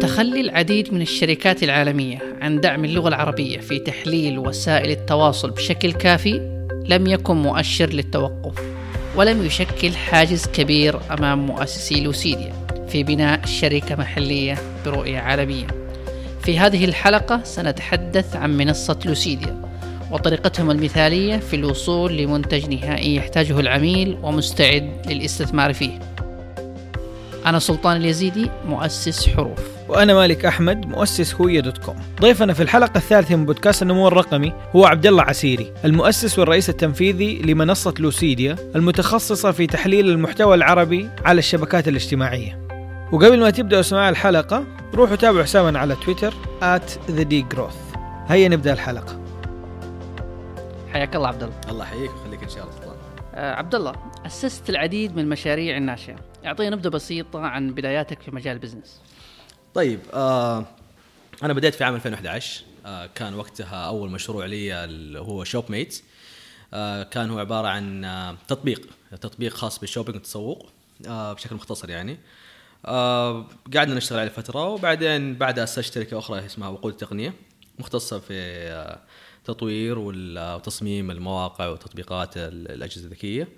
[0.00, 6.62] تخلي العديد من الشركات العالمية عن دعم اللغة العربية في تحليل وسائل التواصل بشكل كافي
[6.88, 8.62] لم يكن مؤشر للتوقف
[9.16, 12.52] ولم يشكل حاجز كبير أمام مؤسسي لوسيديا
[12.88, 15.66] في بناء شركة محلية برؤية عالمية.
[16.42, 19.62] في هذه الحلقة سنتحدث عن منصة لوسيديا
[20.10, 26.17] وطريقتهم المثالية في الوصول لمنتج نهائي يحتاجه العميل ومستعد للاستثمار فيه.
[27.48, 29.58] أنا سلطان اليزيدي مؤسس حروف
[29.88, 31.96] وأنا مالك أحمد مؤسس هوية دوت كوم.
[32.20, 37.42] ضيفنا في الحلقة الثالثة من بودكاست النمو الرقمي هو عبد الله عسيري، المؤسس والرئيس التنفيذي
[37.42, 42.68] لمنصة لوسيديا المتخصصة في تحليل المحتوى العربي على الشبكات الاجتماعية.
[43.12, 46.34] وقبل ما تبداوا سماع الحلقة روحوا تابعوا حسابنا على تويتر
[47.08, 47.98] @theDgrowth.
[48.28, 49.20] هيا نبدأ الحلقة.
[50.92, 52.96] حياك الله عبد الله الله يحييك ويخليك إن شاء الله سلطان
[53.34, 53.92] آه عبد الله
[54.28, 56.16] أسست العديد من المشاريع الناشئة.
[56.46, 59.00] أعطينا نبذة بسيطة عن بداياتك في مجال ال business.
[59.74, 60.66] طيب آه
[61.42, 66.02] أنا بديت في عام 2011 آه كان وقتها أول مشروع لي اللي هو ShopMate
[66.74, 68.88] آه كان هو عبارة عن آه تطبيق
[69.20, 70.70] تطبيق خاص بال shopping والتسوق
[71.06, 72.18] آه بشكل مختصر يعني.
[72.86, 77.34] آه قعدنا نشتغل عليه فترة وبعدين بعدها أسست شركة أخرى اسمها وقود التقنية
[77.78, 78.34] مختصة في
[78.72, 78.98] آه
[79.44, 83.48] تطوير وتصميم المواقع وتطبيقات ال- الأجهزة الذكية.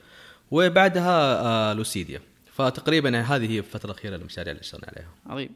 [0.50, 2.20] وبعدها آه لوسيديا.
[2.52, 5.10] فتقريبا هذه هي الفترة الأخيرة المشاريع اللي اشتغلنا عليها.
[5.26, 5.50] عظيم.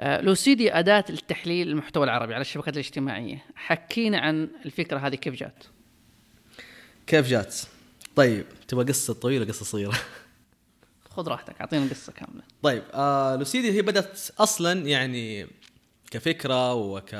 [0.00, 3.44] آه لوسيدي أداة لتحليل المحتوى العربي على الشبكات الاجتماعية.
[3.54, 5.14] حكينا عن الفكرة هذه.
[5.14, 5.64] كيف جات؟
[7.06, 7.56] كيف جات؟
[8.16, 9.94] طيب تبغى قصة طويلة قصة صغيرة؟
[11.16, 12.42] خذ راحتك أعطينا قصة كاملة.
[12.62, 15.46] طيب آه لوسيدي هي بدأت أصلا يعني
[16.10, 17.14] كفكرة وك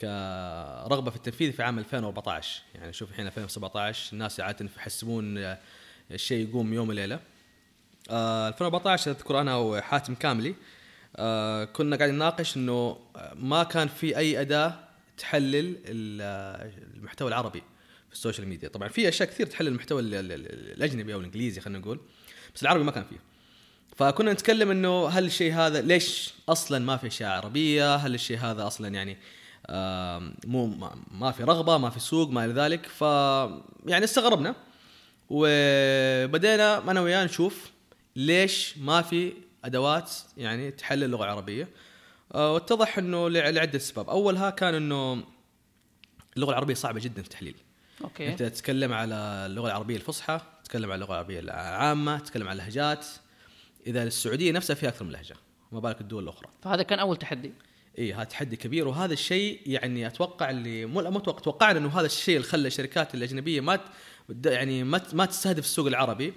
[0.00, 5.56] كرغبة في التنفيذ في عام 2014 يعني شوف الحين 2017 الناس عادة يحسبون
[6.14, 7.20] الشيء يقوم يوم وليله
[8.10, 10.54] آه 2014 أذكر أنا وحاتم كاملي.
[11.16, 12.98] آه كنا قاعدين نناقش إنه
[13.34, 14.74] ما كان في أي أداة
[15.18, 17.62] تحلل ال- المحتوى العربي
[18.08, 18.68] في ال social media.
[18.68, 22.00] طبعا في أشياء كثير تحلل المحتوى ال- ال- ال- الأجنبي أو الإنجليزي خلينا نقول
[22.54, 23.18] بس العربي ما كان فيه.
[23.96, 28.66] فكنا نتكلم إنه هل الشيء هذا ليش أصلا ما في أشياء عربية؟ هل الشيء هذا
[28.66, 29.18] أصلا يعني
[30.46, 30.66] مو
[31.10, 33.00] ما في رغبة، ما في سوق، ما إلى ذلك، ف
[33.86, 34.54] يعني استغربنا.
[35.30, 37.70] وبدينا أنا وياه نشوف
[38.16, 39.32] ليش ما في
[39.64, 41.68] أدوات يعني تحلل اللغة العربيه.
[42.34, 45.24] آه، واتضح إنه لع- لعدة اسباب، أولها كان إنه
[46.36, 47.54] اللغة العربية صعبة جدا في التحليل.
[48.04, 48.28] أوكي.
[48.28, 49.14] أنت تتكلم على
[49.46, 53.06] اللغة العربية الفصحى تتكلم على اللغة العربية العامة تتكلم على اللهجات.
[53.86, 55.34] إذا السعودية نفسها فيها أكثر من لهجة
[55.72, 56.48] ما بالك الدول الأخرى.
[56.62, 57.52] فهذا كان أول تحدي.
[57.98, 58.88] إي هذا تحدي كبير.
[58.88, 63.60] وهذا الشيء يعني أتوقع اللي مو أتوقع توقعنا إنه هذا الشيء اللي خلى الشركات الأجنبية
[63.60, 63.80] ما
[64.44, 66.32] يعني ما ما تستهدف السوق العربي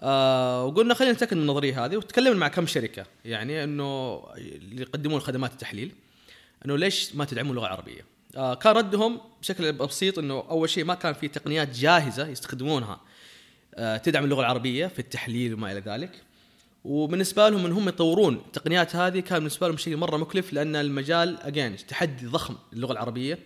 [0.00, 5.20] آه وقلنا خلينا نتأكد من النظرية هذه وتكلمنا مع كم شركة يعني إنه اللي يقدمون
[5.20, 5.92] خدمات التحليل
[6.66, 8.04] إنه ليش ما تدعمون اللغة العربيه؟
[8.36, 13.00] آه كان ردهم بشكل بسيط إنه أول شيء ما كان في تقنيات جاهزة يستخدمونها
[13.74, 16.26] آه تدعم اللغة العربية في التحليل وما إلى ذلك.
[16.84, 21.76] وبالنسبة لهم انهم يطورون التقنيات هذه كان بالنسبة لهم شيء مرة مكلف لأن المجال اجين
[21.76, 23.38] تحدي ضخم للغة العربية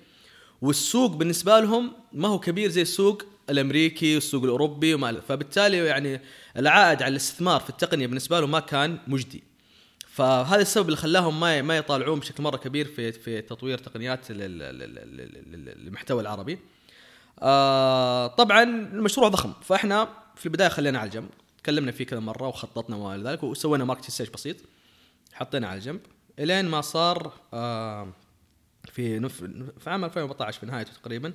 [0.62, 6.21] والسوق بالنسبة لهم ما هو كبير زي السوق الأمريكي والسوق الأوروبي وما فبالتالي يعني
[6.56, 9.43] العائد على الاستثمار في التقنية بالنسبة لهم ما كان مجدي.
[10.06, 14.43] فهذا السبب اللي خلاهم ما ما يطالعون بشكل مرة كبير في في تطوير تقنيات ال-
[14.43, 16.59] ال- ال- ال- ال- المحتوى العربي.
[17.43, 19.53] آه طبعا المشروع ضخم.
[19.62, 21.28] فإحنا في البداية خلينا على جنب
[21.62, 24.56] تكلمنا فيه كذا مرة وخططنا وما إلى ذلك وسوينا market study بسيط.
[25.32, 26.00] حطينا على جنب
[26.38, 28.09] إلين ما صار آه
[28.93, 29.44] في نف
[29.78, 31.32] في عام 2014 في نهايته تقريبا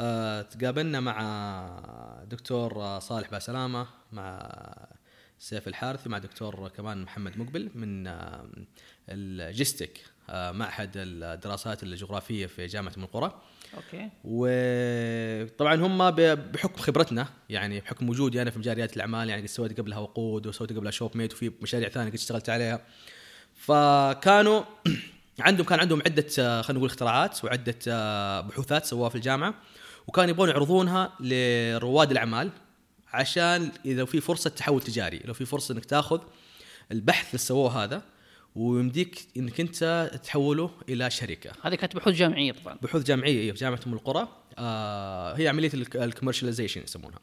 [0.00, 4.48] آه تقابلنا مع دكتور آه، صالح باسلامة مع
[5.38, 8.44] سيف الحارثي مع دكتور كمان محمد مقبل من آه
[9.08, 10.00] GISTIC
[10.30, 13.40] آه معهد الدراسات الجغرافية في جامعة أم القرى.
[13.76, 14.10] أوكي.
[14.24, 19.98] وطبعا هم بحكم خبرتنا يعني بحكم وجودي أنا في مجال ريادة الأعمال يعني سويت قبلها
[19.98, 22.80] وقود وسويت قبلها شوب ميت وفي مشاريع ثانية قد اشتغلت عليها.
[23.54, 24.62] فكانوا
[25.40, 27.78] عندهم كان عندهم عدة خلينا نقول اختراعات وعدة
[28.40, 29.54] بحوثات سووها في الجامعة.
[30.06, 32.50] وكانوا يبغون يعرضونها لرواد الأعمال
[33.12, 36.20] عشان إذا في فرصة تحول تجاري لو في فرصة إنك تاخذ
[36.92, 38.02] البحث اللي سووه هذا
[38.54, 41.50] ويمديك إنك أنت تحوله إلى شركة.
[41.62, 42.78] هذه كانت بحوث جامعية طبعا.
[42.82, 44.28] بحوث جامعية أيوه في جامعة أم القرى.
[44.58, 47.18] آه هي عملية ال commercialization يسمونها.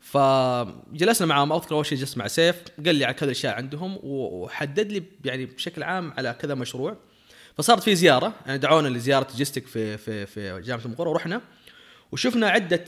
[0.00, 4.92] فجلسنا معهم أذكر أول شيء جلست مع سيف قال لي على كذا أشياء عندهم وحدد
[4.92, 6.96] لي يعني بشكل عام على كذا مشروع.
[7.58, 11.40] فصارت في زيارة يعني دعونا لزيارة GISTIC في في في جامعة أم القرى ورحنا.
[12.12, 12.84] وشفنا عدة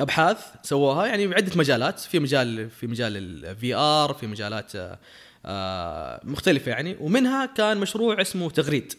[0.00, 4.98] أبحاث سووها يعني بعدة مجالات في مجال في مجال ال VR في مجالات آه،
[5.46, 8.94] آه، مختلفة يعني ومنها كان مشروع اسمه تغريد.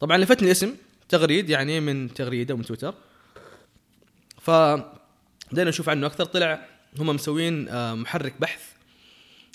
[0.00, 0.74] طبعا لفتني الاسم
[1.08, 2.94] تغريد يعني من تغريدة ومن تويتر.
[4.40, 4.50] ف
[5.52, 6.66] بدينا نشوف عنه أكثر طلع
[6.98, 8.62] هم مسوين آه، محرك بحث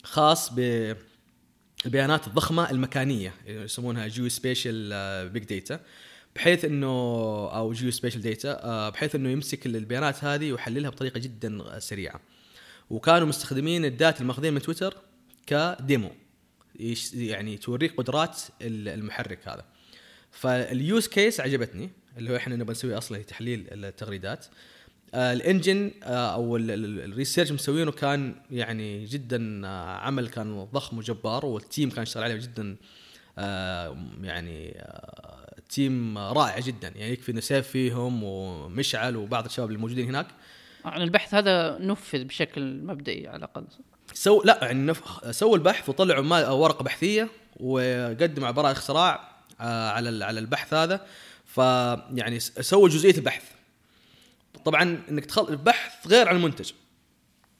[0.04, 5.80] خاص بالبيانات الضخمة المكانية يسمونها geospatial big data
[6.36, 6.88] بحيث انه
[7.52, 12.20] أو geospatial data بحيث إنه يمسك البيانات هذه ويحللها بطريقة جدا سريعة.
[12.90, 14.98] وكانوا مستخدمين ال data الماخذين من تويتر
[15.48, 16.12] ك demo
[17.14, 19.66] يعني توريك قدرات ال- المحرك هذا.
[20.32, 24.46] فال use case عجبتني اللي هو إحنا نبغى نسوي أصلا تحليل التغريدات.
[25.14, 30.30] آه، ال engine آه، أو ال- ال- ال research مسوينه كان يعني جدا آه، عمل
[30.30, 32.76] كان ضخم وجبار وال team كان اشتغل عليه جدا
[33.38, 36.88] آه، يعني آه، team رائع جدا.
[36.96, 40.28] يعني يكفي إنه سيف فيهم ومشعل وبعض الشباب الموجودين هناك.
[40.86, 43.66] يعني البحث هذا نفذ بشكل مبدئي على الأقل.
[44.14, 45.02] so لا يعني نف...
[45.36, 46.50] سووا البحث وطلعوا ما...
[46.50, 47.30] ورقة بحثية
[47.60, 49.30] وقدموا براءة اختراع
[49.62, 51.06] آه، على ال- على البحث هذا.
[51.46, 53.44] فيعني سووا جزئية البحث.
[54.66, 55.50] طبعا إنك تخل...
[55.50, 56.72] البحث غير عن المنتج.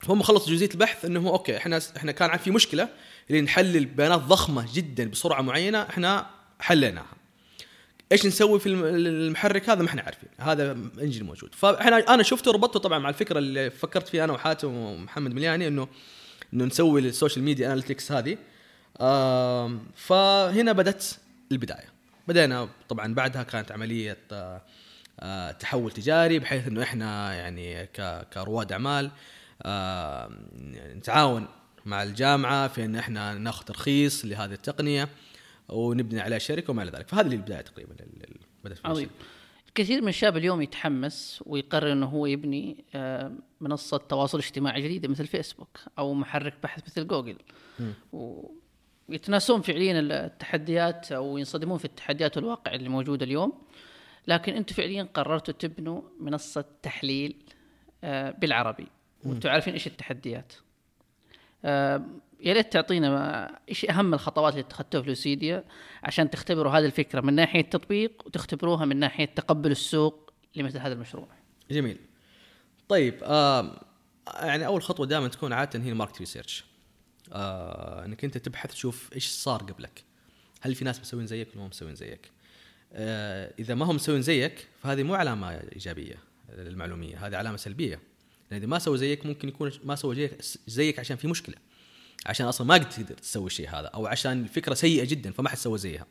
[0.08, 2.90] هم خلصوا جزئية البحث انه أوكي إحنا إحنا كان في مشكلة
[3.30, 6.28] اللي نحلل بيانات ضخمة جدا بسرعة معينة إحنا
[6.60, 7.15] حليناها.
[8.12, 10.72] إيش نسوي في الم- المحرك هذا ما إحنا عارفين هذا
[11.02, 11.56] engine موجود.
[11.56, 15.88] فإحنا أنا شفته وربطته طبعا مع الفكرة اللي فكرت فيها أنا وحاتم ومحمد ملياني إنه
[16.54, 18.38] إنه نسوي ال social media analytics هذه.
[19.96, 21.20] فهنا بدت
[21.52, 21.90] البداية.
[22.28, 24.18] بدينا طبعا بعدها كانت عملية
[25.20, 27.90] آه، تحول تجاري بحيث إنه إحنا يعني
[28.34, 29.12] كرواد أعمال
[30.96, 31.48] نتعاون
[31.86, 35.10] مع الجامعة في إن إحنا ناخذ ترخيص لهذه التقنية.
[35.70, 37.08] ونبني عليها شركة وما إلى ذلك.
[37.08, 37.96] فهذه اللي البداية تقريبا
[38.64, 39.10] بدأت عظيم.
[39.68, 43.32] الكثير من الشباب اليوم يتحمس ويقرر إنه هو يبني آه،
[43.62, 47.38] منصة تواصل اجتماعي جديدة مثل فيسبوك أو محرك بحث مثل جوجل
[49.10, 53.54] ويتناسون فعليا التحديات أو ينصدمون في التحديات والواقع اللي موجود اليوم.
[54.28, 57.36] لكن أنتم فعليا قررتوا تبنوا منصة تحليل
[58.04, 58.88] آه، بالعربي.
[59.24, 60.54] وأنتم عارفين إيش التحديات.
[61.66, 62.06] آه،
[62.46, 65.64] يا ريت تعطينا إيش أهم الخطوات اللي اتخذتوها في لوسيديا
[66.04, 71.28] عشان تختبروا هذه الفكرة من ناحية تطبيق وتختبروها من ناحية تقبل السوق لمثل هذا المشروع.
[71.72, 71.98] جميل.
[72.90, 73.86] طيب آه
[74.28, 76.66] يعني أول خطوة دائما تكون عادة هي ال market research.
[77.34, 80.04] آه إنك أنت تبحث تشوف إيش صار قبلك.
[80.62, 82.32] هل في ناس مسوين زيك ولا ما مسوين زيك؟
[82.94, 86.16] آه إذا ما هم مسوين زيك فهذه مو علامة إيجابية
[86.58, 88.00] للمعلومية هذه علامة سلبية.
[88.52, 90.30] لأن إذا ما سوى زيك ممكن يكون ما سوى
[90.68, 91.56] زيك عشان في مشكلة.
[92.26, 95.78] عشان أصلا ما تقدر تسوي الشيء هذا أو عشان الفكرة سيئة جدا فما حد سوى
[95.78, 96.06] زيها.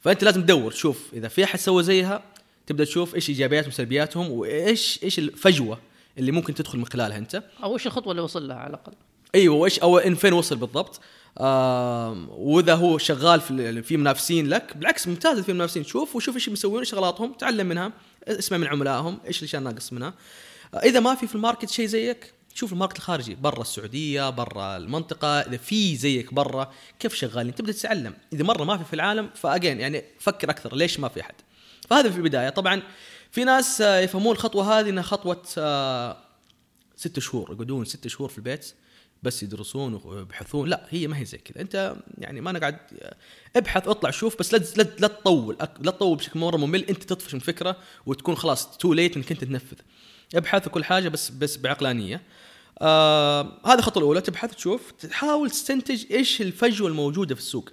[0.00, 2.22] فأنت لازم تدور تشوف إذا في أحد سوى زيها
[2.66, 5.78] تبدأ تشوف إيش إيجابياتهم وسلبياتهم وإيش إيش الفجوة
[6.18, 7.42] اللي ممكن تدخل من خلالها أنت.
[7.62, 8.92] أو إيش الخطوة اللي وصل لها على الأقل؟
[9.34, 11.00] أيوه وإيش أو إن فين وصل بالضبط.
[11.40, 15.84] آم، وإذا هو شغال في في منافسين لك بالعكس ممتاز في منافسين.
[15.84, 17.92] شوف وشوف إيش بيسوون إيش اغلاطهم تعلم منها
[18.28, 20.14] اسمع من عملائهم إيش الاشياء الناقص منها.
[20.74, 24.30] آه، إذا ما في في ال market شيء زيك شوف ال market الخارجي برا السعودية
[24.30, 28.14] برا المنطقة إذا في زيك برا كيف شغالين؟ تبدأ تتعلم.
[28.32, 31.34] إذا مرة ما في في العالم ف again يعني فكر أكثر ليش ما في أحد؟
[31.90, 32.48] فهذا في البداية.
[32.48, 32.82] طبعا
[33.30, 36.16] في ناس آه، يفهمون الخطوة هذه إنها خطوة آه،
[36.96, 38.74] ست شهور يقعدون ست شهور في البيت
[39.22, 40.68] بس يدرسون ويبحثون.
[40.68, 41.60] لا هي ما هي زي كذا.
[41.60, 42.78] أنت يعني ما نقعد
[43.56, 46.84] ابحث اطلع شوف بس لا لا, تطول لا تطول بشكل مرة ممل.
[46.84, 49.76] أنت تطفش من فكره وتكون خلاص تو ليت إنك أنت تنفذ.
[50.34, 52.20] ابحث وكل حاجة بس بس بعقلانية.
[52.78, 57.70] آه هذه الخطوة الأولى تبحث تشوف تحاول تستنتج إيش الفجوة الموجودة في السوق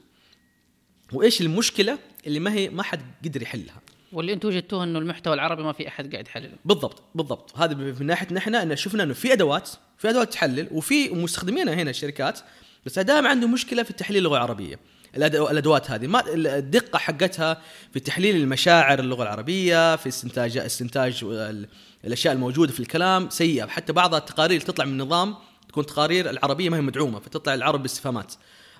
[1.14, 1.98] وإيش المشكلة
[2.28, 3.82] اللي ما هي ما حد قدر يحلها.
[4.14, 6.56] واللي أنتم وجدتوه إنه المحتوى العربي ما في أحد قاعد يحلله.
[6.66, 7.58] بالضبط بالضبط.
[7.58, 11.90] هذا من ناحية نحن إن شفنا إنه في أدوات في أدوات تحلل وفي مستخدمينها هنا
[11.90, 12.40] الشركات
[12.86, 14.80] بس دائما عندهم مشكلة في تحليل اللغة العربية.
[15.16, 16.08] الأدوات هذه.
[16.08, 17.62] ما الدقة حقتها
[17.94, 21.68] في تحليل المشاعر اللغة العربية في استنتاج استنتاج ال-
[22.06, 23.66] الأشياء الموجودة في الكلام سيئة.
[23.68, 25.36] حتى بعض التقارير تطلع من النظام
[25.70, 28.34] تكون تقارير العربية ما هي مدعومة فتطلع العرب باستفهامات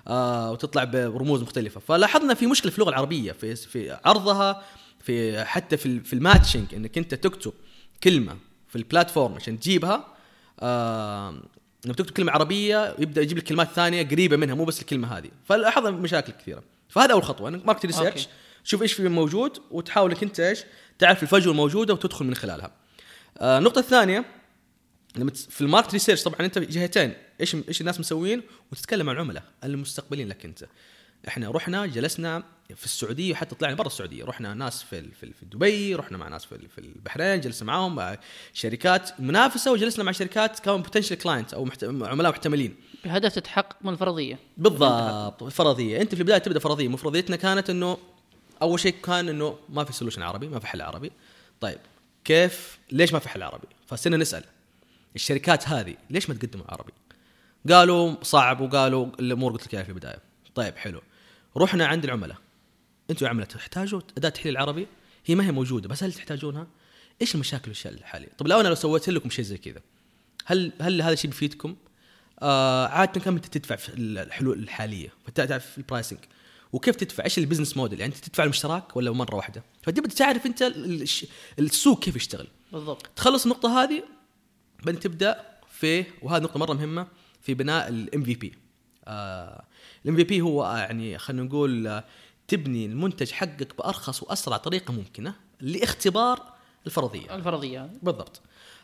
[0.08, 1.80] آه وتطلع برموز مختلفة.
[1.80, 4.62] فلاحظنا في مشكلة في اللغة العربية في في عرضها
[5.00, 7.52] في حتى في في ال matching إنك أنت تكتب
[8.04, 8.36] كلمة
[8.68, 10.04] في ال platform عشان تجيبها
[10.60, 11.34] آه
[11.84, 15.30] لما تكتب كلمة عربية يبدأ يجيب لك كلمات ثانية قريبة منها مو بس الكلمة هذه.
[15.44, 16.62] فلاحظنا مشاكل كثيرة.
[16.88, 18.28] فهذا أول خطوة إنك market research.
[18.64, 20.64] شوف إيش في موجود وتحاول إنك أنت إيش
[20.98, 22.72] تعرف الفجوة الموجودة وتدخل من خلالها.
[23.38, 24.24] آه النقطة الثانية
[25.16, 29.42] لما في ال market research طبعا أنت جهتين إيش إيش الناس مسوين؟ وتتكلم مع العملاء
[29.64, 30.64] المستقبلين لك أنت.
[31.28, 32.42] إحنا رحنا جلسنا
[32.76, 34.24] في السعودية وحتى طلعنا برا السعودية.
[34.24, 38.18] رحنا ناس في في دبي رحنا مع ناس في ال- في البحرين جلسنا معاهم مع
[38.52, 41.84] شركات منافسة وجلسنا مع شركات كانوا potential client أو محت...
[41.84, 42.76] عملاء محتملين.
[43.04, 44.38] بهدف تتحقق من الفرضية.
[44.56, 46.00] بالضبط فرضية.
[46.00, 46.88] أنت في البداية تبدأ فرضية.
[46.88, 47.98] ففرضيتنا كانت إنه
[48.62, 51.12] أول شيء كان إنه ما في solution عربي ما في حل عربي.
[51.60, 51.78] طيب
[52.24, 54.44] كيف؟ ليش ما في حل عربي؟ فصرنا نسأل.
[55.16, 56.92] الشركات هذه ليش ما تقدم عربي؟
[57.70, 60.18] قالوا صعب وقالوا الأمور قلت لك في البداية.
[60.54, 61.02] طيب حلو.
[61.56, 62.36] رحنا عند العملاء.
[63.10, 64.86] أنتم يا عملاء تحتاجوا أداة تحليل عربي؟
[65.26, 66.66] هي ما هي موجودة بس هل تحتاجونها؟
[67.22, 69.80] إيش المشاكل والأشياء الحالية؟ طب لو أنا لو سويت لكم شيء زي كذا
[70.44, 71.76] هل هل هذا الشيء بيفيدكم؟
[72.42, 76.18] آه عادة كم أنت تدفع في الحلول الحالية؟ فتعرف ال pricing
[76.72, 80.46] وكيف تدفع؟ إيش ال business model يعني أنت تدفع المشترك ولا مرة واحدة؟ فتبدا تعرف
[80.46, 80.62] أنت
[81.58, 82.48] السوق كيف يشتغل.
[82.72, 83.06] بالضبط.
[83.16, 84.02] تخلص النقطة هذه
[84.82, 87.06] بعدين تبدأ في وهذه نقطة مرة مهمة
[87.42, 88.52] في بناء ال MVP ال
[89.08, 92.04] MVP هو آه، يعني خلينا نقول آه،
[92.48, 96.52] تبني المنتج حقك بأرخص وأسرع طريقة ممكنة لاختبار
[96.86, 97.34] الفرضية.
[97.34, 97.90] الفرضية.
[98.02, 98.40] بالضبط.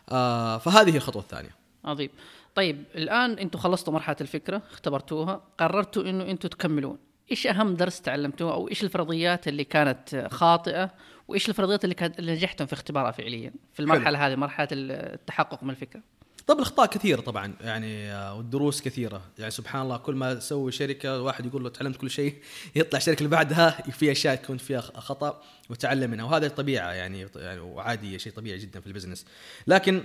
[0.09, 1.51] آه فهذه هي الخطوة الثانية.
[1.85, 2.11] عظيم.
[2.55, 6.99] طيب الآن أنتم خلصتوا مرحلة الفكرة اختبرتوها قررتوا إنه أنتم تكملون.
[7.31, 10.91] إيش أهم درس تعلمتوه أو إيش الفرضيات اللي كانت خاطئة
[11.29, 15.71] وإيش الفرضيات اللي كانت اللي نجحتم في اختبارها فعليا في المرحلة هذه مرحلة التحقق من
[15.71, 16.01] الفكرة؟
[16.47, 19.23] طب الأخطاء كثيرة طبعا يعني آه، والدروس كثيرة.
[19.39, 22.35] يعني سبحان الله كل ما تسوي شركة الواحد يقول له تعلمت كل شيء
[22.77, 26.25] يطلع الشركة اللي بعدها في أشياء تكون فيها خطأ وتعلم منها.
[26.25, 29.27] وهذا طبيعة يعني يعني وعادي شيء طبيعي جدا في البزنس.
[29.67, 30.05] لكن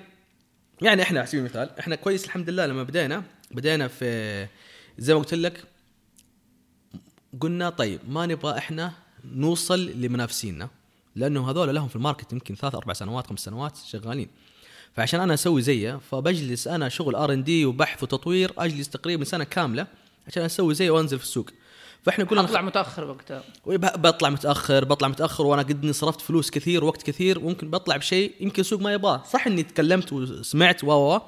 [0.81, 4.48] يعني إحنا على سبيل المثال إحنا كويس الحمد لله لما بدينا بدينا في
[4.98, 5.63] زي ما قلت لك
[7.39, 8.93] قلنا طيب ما نبغى إحنا
[9.25, 10.69] نوصل لمنافسينا
[11.15, 14.27] لأنه هذول لهم في ال market يمكن ثلاث أربع سنوات خمس سنوات شغالين.
[14.95, 19.88] فعشان أنا أسوي زيه فبجلس أنا شغل R&D وبحث وتطوير أجلس تقريبا سنة كاملة
[20.27, 21.50] عشان أسوي زيه وأنزل في السوق.
[22.03, 23.43] فإحنا قلنا اطلع متأخر وقتها.
[23.75, 28.33] بطلع متأخر بطلع متأخر وأنا قد إني صرفت فلوس كثير وقت كثير وممكن بطلع بشيء
[28.39, 29.24] يمكن السوق ما يبغاه.
[29.33, 31.19] صح إني تكلمت وسمعت و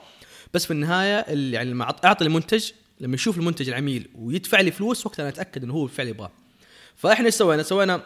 [0.54, 5.06] بس في النهاية اللي يعني لما أعطي المنتج لما يشوف المنتج العميل ويدفع لي فلوس
[5.06, 6.32] وقتها أنا أتأكد إنه هو بالفعل يبغاه.
[6.96, 8.02] فإحنا إيش سوينا؟ سوينا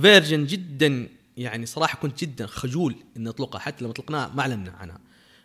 [0.00, 4.98] version جدا يعني صراحة كنت جدا خجول إني أطلقها حتى لما اطلقناها ما اعلنا عنها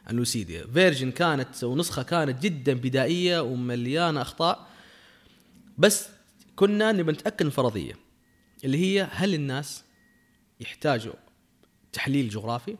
[0.08, 0.68] عن لوسيديا.
[0.74, 4.68] version كانت ونسخة كانت جدا بدائية ومليانة أخطاء.
[5.78, 6.10] بس
[6.56, 7.94] كنا نبي نتأكد من الفرضية
[8.64, 9.84] اللي هي هل الناس
[10.60, 11.14] يحتاجوا
[11.94, 12.78] تحليل جغرافي؟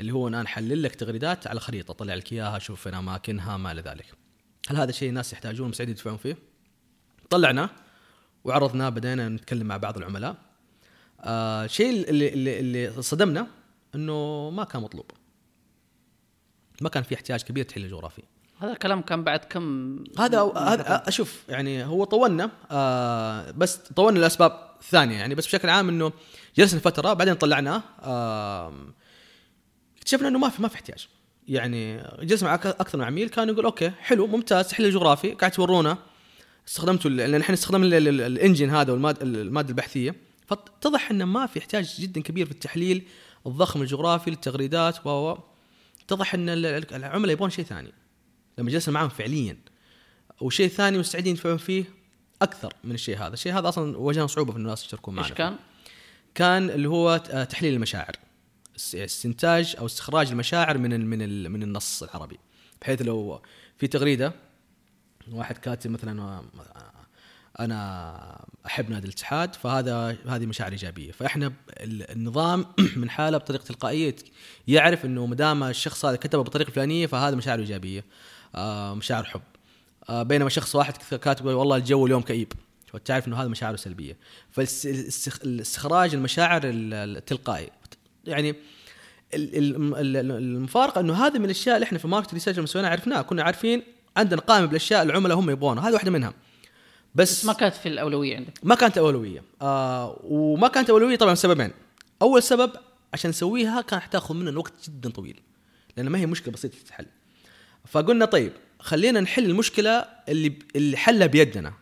[0.00, 3.72] اللي هو أنا نحلل لك تغريدات على خريطة طلع لك إياها شوف فين أماكنها ما
[3.72, 4.06] إلى ذلك.
[4.68, 6.36] هل هذا شيء الناس يحتاجون مستعدين يدفعون فيه؟
[7.30, 7.70] طلعناه
[8.44, 10.36] وعرضناه بدينا نتكلم مع بعض العملاء.
[11.24, 13.46] آه شيء اللي, اللي, اللي صدمنا
[13.94, 15.10] إنه ما كان مطلوب.
[16.80, 18.22] ما كان في احتياج كبير تحليل جغرافي.
[18.58, 24.70] هذا الكلام كان بعد كم هذا هذا أشوف يعني هو طولنا آه بس طولنا لأسباب
[24.90, 25.16] ثانية.
[25.16, 26.12] يعني بس بشكل عام إنه
[26.56, 28.72] جلسنا فترة بعدين طلعناه آه
[29.98, 31.08] اكتشفنا إنه ما في ما في احتياج.
[31.48, 35.98] يعني جلسنا مع أكثر من عميل كان يقول okay حلو ممتاز تحليل جغرافي قاعد تورونا
[36.68, 40.14] استخدمتوا لأن إحنا استخدمنا ال- ال- ال engine هذا والماده المادة البحثية.
[40.46, 43.06] فاتضح انه ما في احتياج جدا كبير في التحليل
[43.46, 45.36] الضخم الجغرافي للتغريدات و
[46.04, 47.92] اتضح إن ال- ال- العملاء يبغون شيء ثاني.
[48.58, 49.56] لما جلسنا معهم فعليا.
[50.40, 51.84] وشيء ثاني مستعدين يدفعون فيه
[52.42, 55.28] أكثر من الشيء هذا، الشيء هذا أصلا واجهنا صعوبة في الناس يشتركون معنا.
[55.28, 55.56] إيش كان؟
[56.34, 58.16] كان اللي هو آه، تحليل المشاعر.
[58.76, 62.38] اس- استنتاج أو استخراج المشاعر من من من النص العربي.
[62.80, 63.42] بحيث لو
[63.78, 64.32] في تغريدة
[65.32, 66.44] واحد كاتب مثلا آه،
[67.60, 71.12] أنا أحب نادي الاتحاد فهذا هذه مشاعر إيجابية.
[71.12, 72.66] فإحنا النظام
[72.96, 74.16] من حالة بطريقة تلقائية
[74.68, 78.04] يعرف إنه ما دام الشخص هذا كتبه بالطريقة الفلانية فهذا مشاعر إيجابية
[78.54, 79.40] آه مشاعر حب.
[80.08, 82.52] آه بينما شخص واحد كاتب والله الجو اليوم كئيب
[82.92, 84.16] فتعرف إنه هذا مشاعره سلبية.
[84.50, 87.70] فالاستخراج المشاعر ال- التلقائي
[88.24, 88.50] يعني
[89.34, 93.22] ال- ال- ال- المفارقة إنه هذه من الأشياء اللي إحنا في market research سويناها عرفناها.
[93.22, 93.82] كنا عارفين
[94.16, 96.32] عندنا قائمة بالأشياء العملاء هم يبغونها هذه واحدة منها.
[97.14, 98.58] بس, بس ما كانت في الأولوية عندك.
[98.62, 99.42] ما كانت أولوية.
[99.62, 101.70] آه وما كانت أولوية طبعا سببين.
[102.22, 102.70] أول سبب
[103.14, 105.40] عشان نسويها كان حتاخذ مننا وقت جدا طويل
[105.96, 107.06] لأن ما هي مشكلة بسيطة تتحل.
[107.86, 109.90] فقلنا طيب خلينا نحل المشكلة
[110.28, 111.72] اللي اللي حلها بيدنا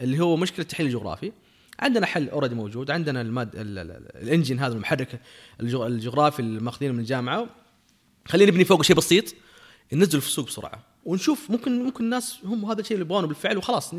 [0.00, 1.32] اللي هو مشكلة التحليل الجغرافي
[1.80, 5.20] عندنا حل already موجود عندنا الماد ال- ال- ال- ال engine هذا المحرك
[5.60, 7.46] الجغ- الجغرافي اللي ماخذينه من الجامعة.
[8.28, 9.24] خلينا نبني فوق شيء بسيط
[9.92, 13.94] ننزل في السوق بسرعة ونشوف ممكن ممكن الناس هم هذا الشيء اللي يبغونه بالفعل وخلاص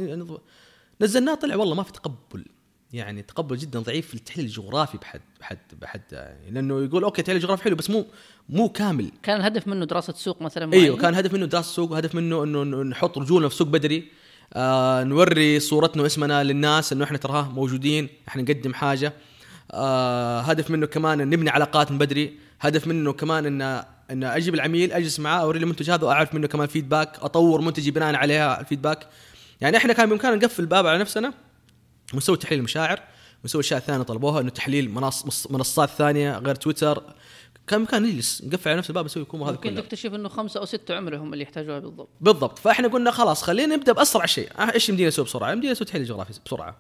[1.02, 2.46] نزلناه طلع والله ما في تقبل.
[2.94, 7.38] يعني تقبل جدا ضعيف في التحليل الجغرافي بحد بحد بحد يعني لأنه يقول okay تحليل
[7.38, 8.06] الجغرافي حلو بس مو
[8.50, 9.12] مو كامل.
[9.24, 12.44] كان الهدف منه دراسة سوق مثلا إيوه معين؟ كان هدف منه دراسة سوق هدف منه
[12.44, 14.12] إنه نحط رجولنا في سوق بدري.
[14.54, 19.14] آه نوري صورتنا واسمنا للناس إنه إحنا تراه موجودين إحنا نقدم حاجة.
[19.72, 22.38] آه هدف منه كمان إن نبني علاقات من بدري.
[22.62, 26.48] هدف منه كمان إن إن أجيب العميل أجلس معاه أوري له المنتج هذا وأعرف منه
[26.48, 29.08] كمان فيدباك أطور منتجي بناء عليها الفيدباك
[29.62, 31.34] يعني إحنا كان بإمكاننا نقفل الباب على نفسنا
[32.14, 33.00] ونسوي تحليل المشاعر
[33.44, 34.92] ونسوي أشياء ثانية طلبوها إنه تحليل
[35.50, 37.04] منصات ثانية غير تويتر.
[37.68, 39.82] كان بإمكاننا نجلس نقفل على نفس الباب نسوي كوم هذا ممكن كله.
[39.82, 42.10] تكتشف إنه خمسة أو ستة عملاء هم اللي يحتاجوها بالضبط.
[42.22, 42.60] بالضبط.
[42.60, 44.50] فإحنا قلنا خلاص خلينا نبدأ بأسرع شيء.
[44.60, 46.78] آه، إيش يمدينا نسوي بسرعة؟ يمدينا نسوي تحليل جغرافي بسرعة.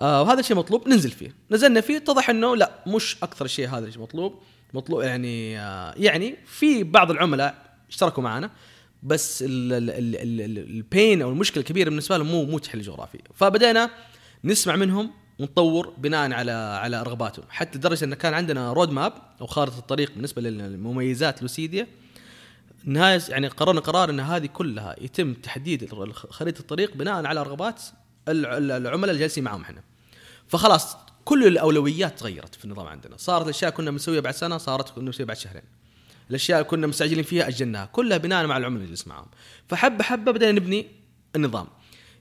[0.00, 1.34] آه وهذا الشيء مطلوب ننزل فيه.
[1.50, 4.42] نزلنا فيه اتضح إنه لا مش أكثر شيء هذا الشيء مطلوب.
[4.74, 7.54] مطلوب يعني آه يعني في بعض العملاء
[7.90, 8.50] اشتركوا معنا.
[9.02, 12.58] بس ال- ال- ال- ال- ال- ال pain أو المشكلة الكبيرة بالنسبة لهم مو مو
[12.58, 13.90] تحليل جغرافي فبدينا
[14.44, 19.46] نسمع منهم ونطور بناء على على رغباتهم حتى لدرجه إن كان عندنا رود ماب أو
[19.46, 21.86] خارطة الطريق بالنسبة للمميزات لوسيديا
[22.84, 27.82] نهاية يعني قررنا قرار إن هذه كلها يتم تحديد خريطة الطريق بناء على رغبات
[28.28, 29.82] الع- العملاء اللي جالسين معاهم إحنا.
[30.48, 35.04] فخلاص كل الأولويات تغيرت في النظام عندنا، صارت الأشياء كنا بنسويها بعد سنة صارت كنا
[35.04, 35.62] بنسويها بعد شهرين.
[36.32, 39.26] الأشياء اللي كنا مستعجلين فيها اجلناها، كلها بناء مع العملاء اللي جالس معاهم.
[39.68, 40.86] فحبه حبه بدينا نبني
[41.36, 41.66] النظام.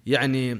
[0.05, 0.59] يعني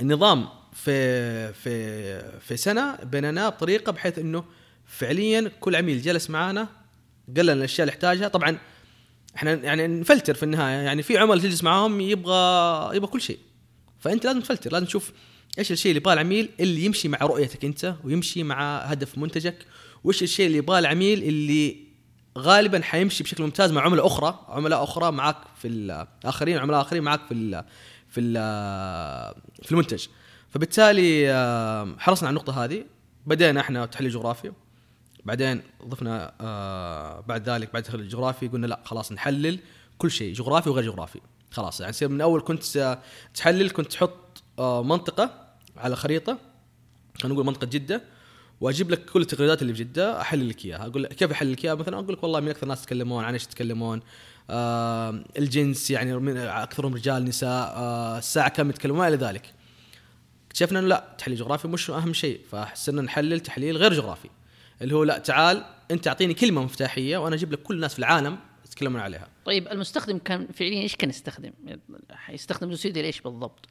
[0.00, 4.44] النظام في في في سنة بنيناه بطريقة بحيث إنه
[4.86, 6.68] فعليا كل عميل جلس معانا
[7.36, 8.58] قال لنا الأشياء اللي يحتاجها طبعا
[9.36, 13.38] إحنا يعني نفلتر في النهاية يعني في عملاء تجلس معاهم يبغى يبغى كل شيء
[14.00, 15.12] فأنت لازم تفلتر لازم تشوف
[15.58, 19.66] إيش الشيء اللي يبغاه العميل اللي يمشي مع رؤيتك أنت ويمشي مع هدف منتجك
[20.04, 21.83] وإيش الشيء اللي يبغاه العميل اللي
[22.38, 24.46] غالبا حيمشي بشكل ممتاز مع عملاء أخرى.
[24.48, 27.64] عملاء أخرى معك في الاخرين عملاء آخرين معك في ال
[28.08, 28.34] في ال
[29.62, 30.06] في المنتج.
[30.50, 32.84] فبالتالي حرصنا على النقطة هذه.
[33.26, 34.52] بدينا إحنا تحليل جغرافي.
[35.24, 39.58] بعدين ضفنا آه بعد ذلك بعد تحليل الجغرافي قلنا لا خلاص نحلل
[39.98, 41.20] كل شيء جغرافي وغير جغرافي.
[41.50, 42.98] خلاص يعني من أول كنت
[43.34, 46.38] تحلل كنت تحط آه منطقة على خريطة.
[47.18, 48.02] خلينا نقول منطقة جدة.
[48.64, 50.86] وأجيب لك كل التغريدات اللي في جدة أحلل لك إياها.
[50.86, 53.32] أقول لك كيف أحلل لك إياها؟ مثلا أقول لك والله من أكثر الناس يتكلمون عن
[53.32, 54.00] إيش يتكلمون.
[54.50, 59.54] آه الجنس يعني من أكثرهم رجال نساء آه الساعة كم يتكلمون إلى ذلك.
[60.46, 64.28] اكتشفنا إنه لا تحليل جغرافي مش أهم شيء فصرنا نحلل تحليل غير جغرافي.
[64.82, 68.38] اللي هو لا تعال أنت أعطيني كلمة مفتاحية وأنا أجيب لك كل الناس في العالم
[68.66, 69.28] يتكلمون عليها.
[69.44, 71.52] طيب المستخدم كان فعليا إيش كان يستخدم؟
[72.10, 73.66] حيستخدم لوسيدي ليش بالضبط؟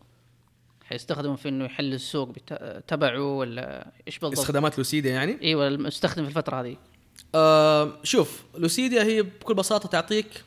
[0.83, 6.23] حيستخدمه في إنه يحل السوق بتا- تبعه ولا إيش بالضبط؟ استخدامات لوسيديا يعني؟ أيوه المستخدم
[6.23, 6.77] في الفترة هذه.
[7.35, 10.43] آه شوف لوسيديا هي بكل بساطة تعطيك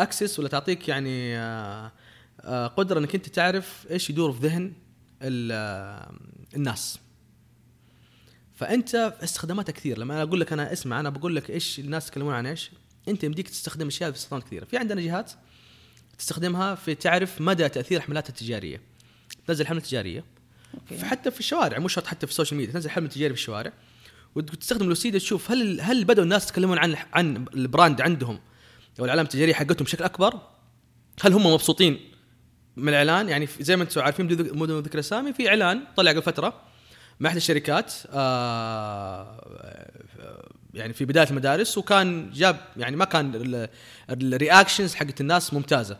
[0.00, 1.92] اكسس ولا تعطيك يعني آه
[2.40, 4.72] آه قدرة إنك أنت تعرف إيش يدور في ذهن
[5.22, 6.12] آه،
[6.56, 6.98] الناس.
[8.54, 9.98] فأنت استخداماتها كثير.
[9.98, 12.70] لما أنا أقول لك أنا اسمع أنا بقول لك إيش الناس يتكلمون عن إيش
[13.08, 14.64] أنت يمديك تستخدم أشياء في استخدامات كثيرة.
[14.64, 15.32] في عندنا جهات
[16.18, 18.80] تستخدمها في تعرف مدى تأثير حملاتها التجارية.
[19.46, 20.24] تنزل حملة تجارية.
[20.74, 21.04] okay.
[21.04, 23.72] حتى في الشوارع مو شرط حتى في ال social media تنزل حملة تجارية في الشوارع
[24.34, 28.40] وتستخدم لوسيديا تشوف هل هل بدأوا الناس يتكلمون عن عن ال brand عندهم
[29.00, 30.40] أو العلامه التجاريه حقتهم بشكل أكبر؟
[31.22, 32.00] هل هم مبسوطين
[32.76, 36.10] من الإعلان؟ يعني زي ما أنتم عارفين بدون ذك- بدون ذكر اسامي في إعلان طلع
[36.10, 36.60] قبل فترة
[37.20, 39.44] مع إحدى الشركات آه
[40.74, 43.68] يعني في بداية المدارس وكان جاب يعني ما كان ال-
[44.10, 45.98] ال reactions حقت الناس ممتازة.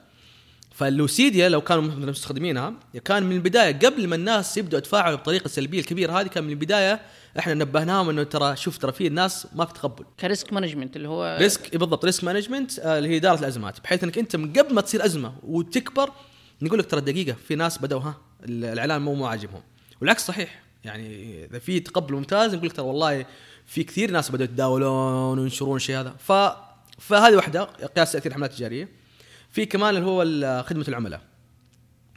[0.74, 6.20] فاللوسيديا لو كانوا مستخدمينها كان من البداية قبل ما الناس يبدأوا يتفاعلوا بالطريقة السلبيه الكبيرة
[6.20, 7.00] هذه كان من البداية
[7.38, 10.04] إحنا نبهناهم إنه ترى شوف ترى في ناس ما في تقبل.
[10.20, 14.18] ك risk management اللي هو risk بالضبط risk management اللي هي إدارة الأزمات بحيث إنك
[14.18, 16.10] أنت من قبل ما تصير أزمة وتكبر
[16.62, 19.62] نقول لك ترى دقيقة في ناس بدأوا ها الإعلان مو مو عاجبهم
[20.00, 23.26] والعكس صحيح يعني إذا في تقبل ممتاز نقول لك ترى والله
[23.66, 26.14] في كثير ناس بدأوا يتداولون وينشرون الشيء هذا.
[26.18, 26.32] ف
[26.98, 29.03] فهذه واحدة قياس تأثير الحملات التجارية.
[29.54, 31.20] في كمان اللي هو خدمة العملاء.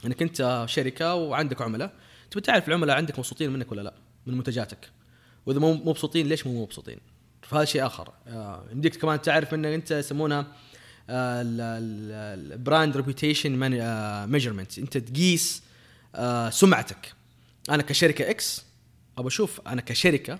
[0.04, 1.92] إنك أنت شركة وعندك عملاء
[2.30, 3.94] تبي تعرف العملاء عندك مبسوطين منك ولا لا؟
[4.26, 4.90] من منتجاتك.
[5.46, 6.98] وإذا مو مبسوطين ليش مو مبسوطين؟
[7.42, 8.12] فهذا شيء آخر.
[8.26, 10.46] آه، يمديك كمان تعرف إنك أنت يسمونها
[11.10, 13.56] ال brand reputation
[14.26, 15.62] measurement أنت تقيس
[16.14, 17.12] آه، سمعتك.
[17.70, 18.64] أنا كشركة X
[19.18, 20.38] أبى أشوف أنا كشركة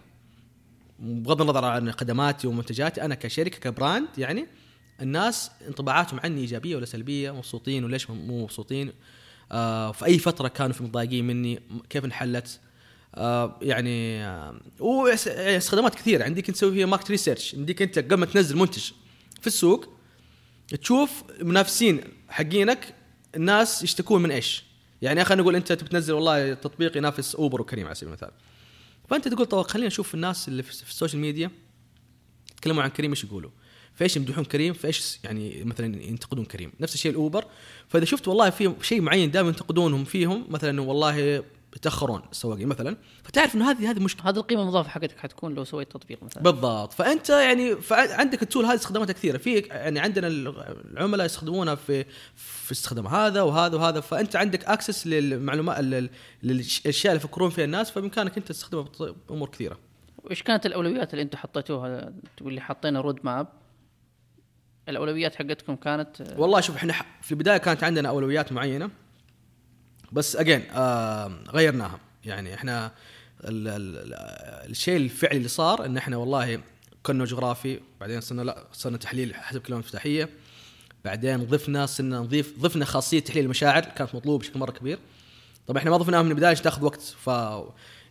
[0.98, 4.46] بغض النظر عن خدماتي ومنتجاتي أنا كشركة ك brand يعني
[5.00, 8.92] الناس انطباعاتهم عني إيجابية ولا سلبية؟ مبسوطين وليش مو مبسوطين؟
[9.52, 12.60] آه في أي فترة كانوا في متضايقين مني؟ كيف انحلت؟
[13.14, 16.24] آه يعني آه واستخدامات كثيرة.
[16.24, 18.90] عندك انت تسوي فيها market research عندك انت قبل ما تنزل منتج
[19.40, 19.88] في السوق
[20.80, 22.94] تشوف المنافسين حقينك
[23.34, 24.64] الناس يشتكون من إيش.
[25.02, 28.30] يعني خلينا نقول أنت تبي تنزل والله تطبيق ينافس اوبر وكريم على سبيل المثال.
[29.08, 31.50] فأنت تقول طب خلينا نشوف الناس اللي في ال social media
[32.52, 33.50] يتكلموا عن كريم إيش يقولوا.
[33.98, 37.44] فايش يمدحون كريم؟ فايش يعني مثلا ينتقدون كريم؟ نفس الشيء الأوبر.
[37.88, 41.42] فإذا شفت والله في شيء معين دائما ينتقدونهم فيهم مثلا والله
[41.76, 45.92] يتأخرون السواقين مثلا فتعرف إنه هذه هذه مشكله هذه القيمة المضافه حقتك حتكون لو سويت
[45.92, 46.42] تطبيق مثلا.
[46.42, 46.92] بالضبط.
[46.92, 49.38] فأنت يعني عندك ال tool هذه استخداماتها كثيرة.
[49.38, 52.04] في يعني عندنا العملاء يستخدمونها في
[52.36, 54.00] في استخدام هذا وهذا وهذا.
[54.00, 55.80] فأنت عندك access للمعلومات
[56.42, 58.88] للأشياء اللي يفكرون فيها الناس فبإمكانك أنت تستخدمها
[59.28, 59.78] بأمور كثيرة.
[60.24, 63.46] وإيش كانت الأولويات اللي أنتم حطيتوها؟ تقول لي حطينا road map
[64.88, 68.90] الأولويات حقتكم كانت والله شوف إحنا في البداية كانت عندنا أولويات معينة
[70.12, 72.00] بس again آه غيرناها.
[72.24, 72.92] يعني إحنا
[73.44, 74.14] ال ال
[74.70, 76.60] الشيء الفعلي اللي صار إن إحنا والله
[77.02, 80.28] كنا جغرافي بعدين صرنا لا صرنا تحليل حسب كلمة مفتاحية
[81.04, 84.98] بعدين ضفنا صرنا نضيف ضفنا خاصية تحليل المشاعر كانت مطلوبة بشكل مرة كبير.
[85.66, 87.30] طبعا إحنا ما ضفناها من البداية تاخذ وقت؟ ف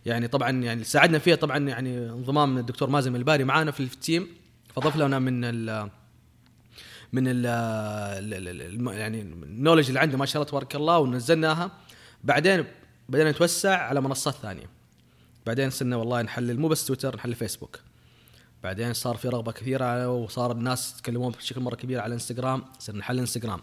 [0.06, 4.28] يعني طبعا يعني ساعدنا فيها طبعا يعني انضمام الدكتور مازن الباري معانا في team
[4.76, 5.44] فضف لنا من
[7.12, 7.44] من ال
[8.98, 11.70] يعني ال knowledge اللي عنده ما شاء الله تبارك الله ونزلناها.
[12.24, 12.64] بعدين
[13.08, 14.70] بدينا نتوسع على منصات ثانية.
[15.46, 17.80] بعدين صرنا والله نحلل مو بس تويتر نحلل فيسبوك.
[18.62, 23.18] بعدين صار في رغبة كثيرة وصار الناس يتكلمون بشكل مرة كبير على إنستغرام صرنا نحلل
[23.18, 23.60] إنستغرام.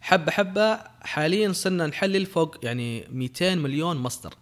[0.00, 4.34] حبة حبة حاليا صرنا نحلل فوق يعني 200 مليون مصدر.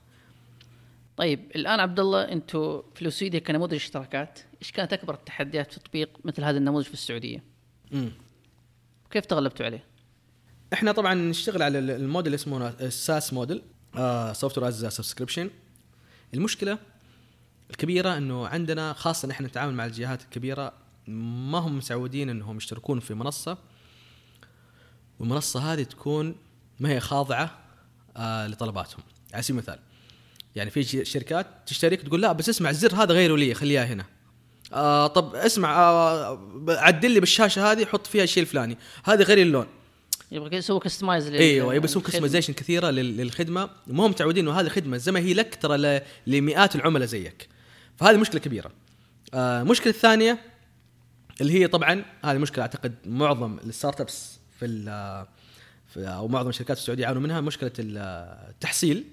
[1.16, 6.10] طيب الآن عبد الله أنتم في لوسيديا كنموذج اشتراكات إيش كانت أكبر التحديات في تطبيق
[6.24, 7.51] مثل هذا النموذج في السعودية؟
[7.92, 8.12] امم
[9.10, 9.84] كيف تغلبتوا عليه؟
[10.72, 13.62] إحنا طبعا نشتغل على الموديل اسمه ال SaaS
[14.32, 14.58] model.
[14.58, 15.50] software as subscription
[16.34, 16.78] المشكلة
[17.70, 20.72] الكبيرة إنه عندنا خاصة نحن نتعامل مع الجهات الكبيرة
[21.08, 23.58] ما هم متعودين إنهم يشتركون في منصة.
[25.18, 26.36] والمنصة هذه تكون
[26.80, 27.58] ما هي خاضعة
[28.16, 29.02] آه لطلباتهم.
[29.34, 29.78] على سبيل المثال
[30.56, 34.04] يعني في شركات تشترك تقول لا بس اسمع الزر هذا غيره لي خليها هنا.
[34.74, 38.78] آه طب اسمع آه عدل لي بالشاشة هذه حط فيها الشيء الفلاني.
[39.04, 39.66] هذه غير اللون.
[40.32, 43.70] يبغى يسوي customize أيوه يبغى يسوي customization كثيرة للخدمة.
[43.86, 47.48] ما هم متعودين إنه هذه خدمة زي ما هي لك ترى لمئات العملاء زيك.
[47.96, 48.70] فهذه مشكلة كبيرة.
[49.34, 50.38] آه المشكلة الثانية
[51.40, 54.66] اللي هي طبعا هذه مشكلة أعتقد معظم ال startups في,
[55.94, 59.04] في أو معظم الشركات السعودية يعانوا منها مشكلة التحصيل.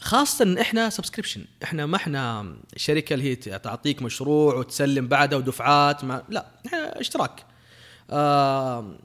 [0.00, 6.04] خاصة إن إحنا subscription، إحنا ما إحنا الشركة اللي هي تعطيك مشروع وتسلم بعده ودفعات
[6.04, 7.46] ما لا إحنا اشتراك.
[8.10, 8.98] آه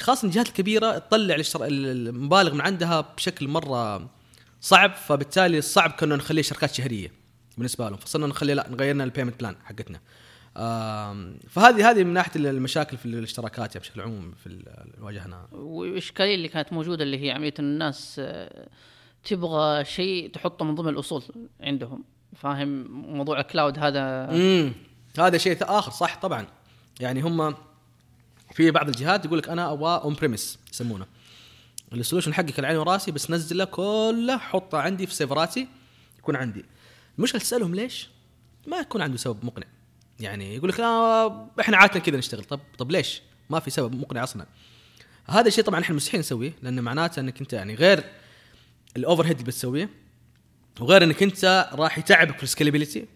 [0.00, 4.10] خاصة الجهات الكبيرة تطلع المبالغ من عندها بشكل مرة
[4.60, 7.12] صعب فبالتالي صعب كنا نخليه شركات شهرية
[7.56, 10.00] بالنسبة لهم فصرنا نخلي لا نغيرنا ال payment plan حقتنا.
[11.48, 16.48] فهذه هذه من ناحية المشاكل في الاشتراكات يعني بشكل عموم في اللي واجهنا والاشكاليه اللي
[16.48, 18.68] كانت موجودة اللي هي عملية الناس آه
[19.28, 21.22] تبغى شيء تحطه من ضمن الأصول
[21.60, 22.04] عندهم.
[22.36, 24.30] فاهم؟ موضوع ال cloud هذا.
[24.30, 24.72] امم
[25.18, 26.46] هذا شيء آخر صح طبعا.
[27.00, 27.54] يعني هم
[28.52, 31.06] في بعض الجهات يقول لك أنا أبغى on-premise يسمونه.
[31.92, 35.68] ال solution حقك العين وراسي بس نزله كله حطه عندي في سيرفراتي
[36.18, 36.64] يكون عندي.
[37.18, 38.08] المشكلة تسألهم ليش؟
[38.66, 39.66] ما يكون عنده سبب مقنع.
[40.20, 42.44] يعني يقول لك آه إحنا عاده كذا نشتغل.
[42.44, 44.46] طب طب ليش؟ ما في سبب مقنع أصلا.
[45.26, 48.04] هذا الشيء طبعا إحنا مستحيل نسويه لأن معناته إنك أنت يعني غير
[48.98, 49.90] ال overhead اللي بتسويه.
[50.80, 53.06] وغير إنك أنت راح يتعبك في ال scalability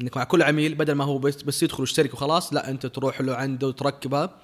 [0.00, 3.20] إنك مع كل عميل بدل ما هو بس, بس يدخل ويشترك وخلاص لا أنت تروح
[3.20, 4.36] له عنده وتركبها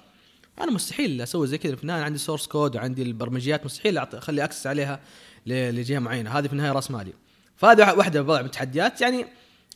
[0.61, 2.03] أنا مستحيل أسوي زي كذا في النهاية.
[2.03, 4.99] عندي source code وعندي البرمجيات مستحيل أخلي access عليها
[5.45, 6.29] لجهة معينة.
[6.39, 7.13] هذه في النهاية راس مالي.
[7.55, 9.01] فهذه واحدة من التحديات.
[9.01, 9.25] يعني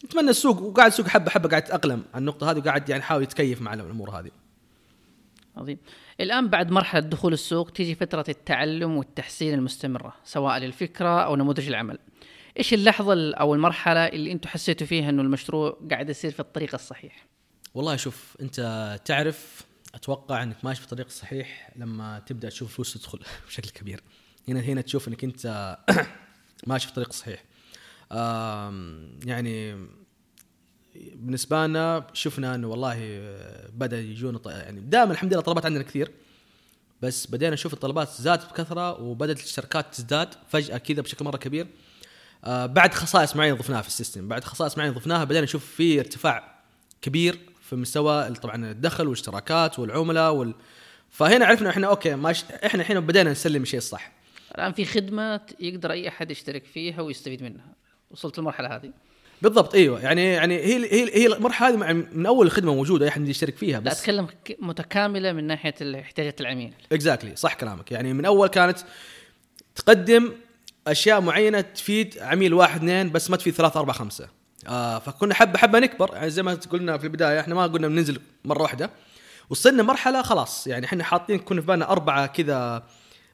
[0.03, 3.61] أتمنى السوق وقاعد السوق حبه حبة قاعد يتأقلم على النقطة هذه وقاعد يعني يحاول يتكيف
[3.61, 4.31] مع الأمور هذه.
[5.57, 5.77] عظيم.
[6.21, 11.99] الآن بعد مرحلة دخول السوق تيجي فترة التعلم والتحسين المستمرة سواء للفكرة أو نموذج العمل.
[12.57, 17.25] إيش اللحظة أو المرحلة اللي أنتم حسيتوا فيها أنه المشروع قاعد يصير في الطريق الصحيح؟
[17.73, 23.19] والله شوف أنت تعرف أتوقع أنك ماشي في الطريق الصحيح لما تبدأ تشوف فلوس تدخل
[23.47, 24.03] بشكل كبير.
[24.47, 25.77] هنا هنا تشوف أنك أنت
[26.67, 27.43] ماشي في الطريق الصحيح.
[29.25, 29.75] يعني
[30.95, 32.95] بالنسبة لنا شفنا إنه والله
[33.73, 36.11] بدأ يجون يعني دائما الحمد لله طلبات عندنا كثير
[37.01, 41.67] بس بدينا نشوف الطلبات زادت بكثرة وبدأت الشركات تزداد فجأة كذا بشكل مرة كبير.
[42.45, 45.99] آه بعد خصائص معينة ضفناها في ال system بعد خصائص معينة ضفناها بدينا نشوف في
[45.99, 46.61] ارتفاع
[47.01, 50.53] كبير في مستوى طبعا الدخل والاشتراكات والعملاء وال...
[51.09, 52.43] فهنا عرفنا إحنا okay ماش...
[52.43, 54.11] إحنا الحين بدينا نسلم الشيء الصح.
[54.55, 57.65] الآن في خدمة يقدر أي أحد يشترك فيها ويستفيد منها.
[58.11, 58.91] وصلت المرحله هذه.
[59.41, 60.01] بالضبط إيوه.
[60.01, 63.79] يعني يعني هي هي هي المرحلة هذه من أول الخدمة موجودة أي احد يشترك فيها
[63.79, 64.27] بس لا اتكلم
[64.59, 66.73] متكاملة من ناحية احتياجات العميل.
[66.91, 67.39] exactly.
[67.39, 67.91] صح كلامك.
[67.91, 68.77] يعني من أول كانت
[69.75, 70.31] تقدم
[70.87, 74.27] أشياء معينة تفيد عميل واحد اثنين بس ما تفيد ثلاثة أربعة خمسة.
[74.67, 76.09] آه فكنا حبه حبة نكبر.
[76.13, 78.89] يعني زي ما قلنا في البداية إحنا ما قلنا بننزل مرة واحدة.
[79.49, 80.67] وصلنا مرحلة خلاص.
[80.67, 82.83] يعني إحنا حاطين كنا في بالنا أربعة كذا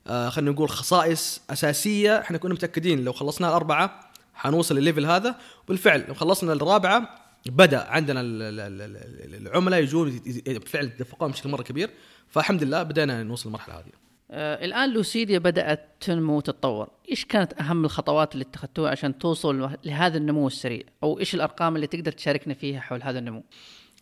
[0.07, 2.19] آه خلينا نقول خصائص أساسية.
[2.19, 4.06] إحنا كنا متأكدين لو خلصنا الأربعة
[4.37, 5.35] حنوصل للليفل هذا.
[5.65, 11.49] وبالفعل لو خلصنا الرابعة بدأ عندنا ال- ال- ال- ال- العملاء يجون بالفعل يتدفقون بشكل
[11.49, 11.89] مرة كبير.
[12.27, 13.91] فالحمد لله بدينا نوصل للمرحلة هذه.
[14.31, 16.89] آه الآن لوسيديا بدأت تنمو وتتطور.
[17.11, 21.87] إيش كانت أهم الخطوات اللي اتخذتوها عشان توصل لهذا النمو السريع؟ أو إيش الأرقام اللي
[21.87, 23.43] تقدر تشاركنا فيها حول هذا النمو؟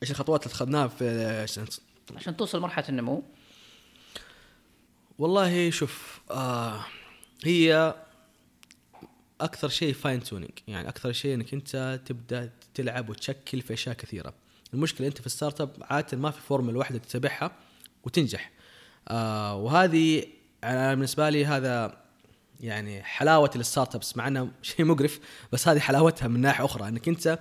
[0.02, 1.66] إيش الخطوات اللي اخذناها في عشان
[2.16, 3.24] عشان توصل مرحله النمو.
[5.20, 6.86] والله شوف آه
[7.44, 7.96] هي
[9.42, 14.34] أكثر شيء fine tuning يعني أكثر شيء إنك أنت تبدأ تلعب وتشكل في أشياء كثيرة.
[14.74, 17.52] المشكلة أنت في ال startup عادة ما في فورمولا واحدة تتبعها
[18.04, 18.52] وتنجح.
[19.08, 20.24] آه وهذه
[20.64, 21.98] أنا بالنسبة لي هذا
[22.60, 25.20] يعني حلاوة ال startups مع إنه شيء مقرف
[25.52, 27.40] بس هذه حلاوتها من ناحية أخرى إنك أنت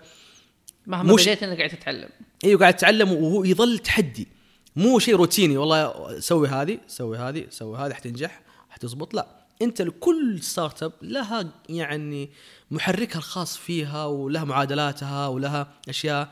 [0.87, 2.09] مهما مش- بديت إنك قاعد تتعلم.
[2.45, 4.29] إيوه قاعد تتعلم وهو يظل تحدي.
[4.77, 9.44] مو شيء روتيني والله سوي هذه سوي هذه سوي هذه حتنجح حتزبط لا.
[9.64, 12.31] انت لكل startup لها يعني
[12.70, 16.29] محركها الخاص فيها ولها معادلاتها ولها أشياء.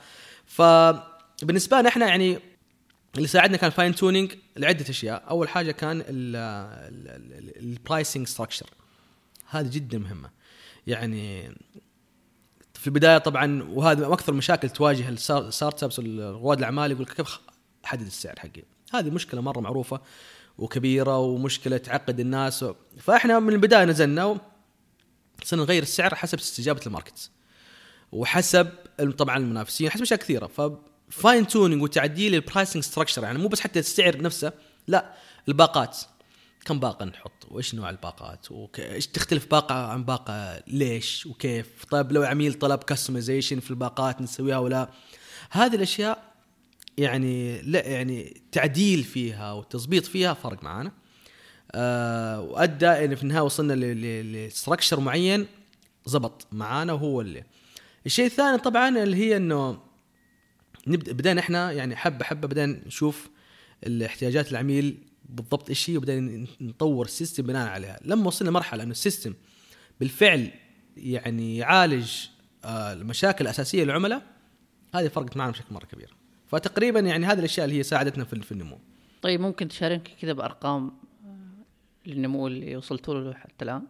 [0.46, 2.38] فبالنسبه لنا إحنا يعني
[3.16, 5.24] اللي ساعدنا كان fine tuning لعدة أشياء.
[5.30, 6.04] أول حاجة كان
[7.56, 8.66] ال pricing structure
[9.48, 10.30] هذه جدا مهمة.
[10.86, 11.54] يعني
[12.74, 17.38] في البداية طبعا وهذا أكثر مشاكل تواجه ال startups رواد الأعمال يقول كيف
[17.84, 18.62] أحدد السعر حقي؟
[18.94, 20.00] هذه مشكلة مرة معروفة.
[20.58, 22.64] وكبيرة ومشكلة تعقد الناس
[22.98, 24.40] فإحنا من البداية نزلنا
[25.44, 27.30] صرنا نغير السعر حسب استجابة ال market
[28.12, 28.68] وحسب
[29.18, 30.46] طبعا المنافسين حسب أشياء كثيرة.
[30.46, 34.52] ف fine tuning وتعديل ال pricing structure يعني مو بس حتى السعر نفسه
[34.88, 35.12] لا
[35.48, 35.98] الباقات.
[36.64, 42.22] كم باقة نحط؟ وإيش نوع الباقات؟ وايش تختلف باقة عن باقة؟ ليش؟ وكيف؟ طيب لو
[42.22, 44.88] عميل طلب customization في الباقات نسويها ولا؟
[45.50, 46.31] هذه الأشياء
[46.98, 50.92] يعني لا يعني تعديل فيها وتظبيط فيها فرق معانا.
[51.72, 53.72] آه وأدى إن في النهاية وصلنا
[54.22, 55.46] ل structure معين
[56.07, 57.44] زبط معانا وهو اللي.
[58.07, 59.78] الشيء الثاني طبعا اللي هي إنه
[60.87, 63.31] نبدا بدينا إحنا يعني حبه حبة بدينا نشوف
[63.87, 68.00] الاحتياجات العميل بالضبط إيش هي وبدأنا نطور ال system بناء عليها.
[68.05, 69.35] لما وصلنا مرحله إنه ال system
[70.00, 70.50] بالفعل
[70.96, 72.12] يعني يعالج
[72.64, 74.22] آه، المشاكل الأساسية للعملاء
[74.94, 76.21] هذه فرقت معنا بشكل مرة كبير.
[76.52, 78.78] فتقريبا يعني هذه الأشياء اللي هي ساعدتنا في في النمو.
[79.22, 80.92] طيب ممكن تشاركني كذا بأرقام
[82.06, 83.82] للنمو اللي وصلتوا له حتى الآن؟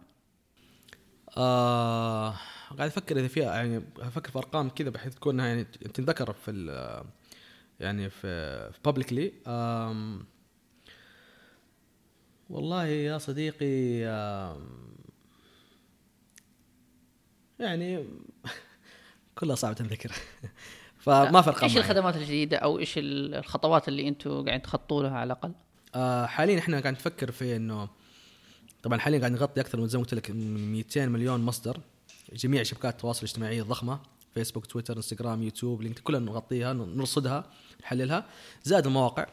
[1.37, 2.29] آه
[2.77, 7.03] قاعد أفكر إذا فيها يعني أفكر في أرقام كذا بحيث تكون يعني تنذكر في ال-
[7.79, 9.33] يعني في بابليكلي
[12.49, 13.97] والله يا صديقي
[17.59, 18.05] يعني
[19.37, 20.11] كلها صعبة تنذكر.
[21.03, 21.77] فما ارقام إيش.
[21.77, 25.51] الخدمات الجديدة أو إيش الخطوات اللي أنتم قاعدين تخطوا لها على الأقل؟
[25.95, 27.89] آه حاليا إحنا قاعد نفكر في إنه
[28.83, 31.79] طبعا حاليا قاعد نغطي أكثر من زي ما قلت لك من 200 مليون مصدر.
[32.33, 33.99] جميع شبكات التواصل الاجتماعي الضخمه
[34.33, 37.43] فيسبوك تويتر انستغرام يوتيوب لينكد إن كلها نغطيها نرصدها
[37.81, 38.25] نحللها.
[38.63, 39.27] زائد المواقع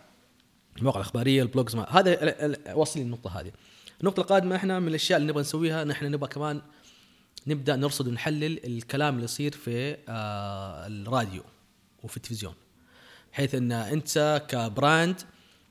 [0.79, 3.53] المواقع الإخبارية ال blogs ما هذا واصلين النقطه هذه.
[4.01, 6.63] النقطة القادمة إحنا من الأشياء اللي نبغى نسويها نحن نبغى كمان
[7.47, 11.43] نبدأ نرصد ونحلل الكلام اللي يصير في آه الراديو.
[12.03, 12.55] وفي التلفزيون.
[13.33, 15.21] بحيث إن أنت ك brand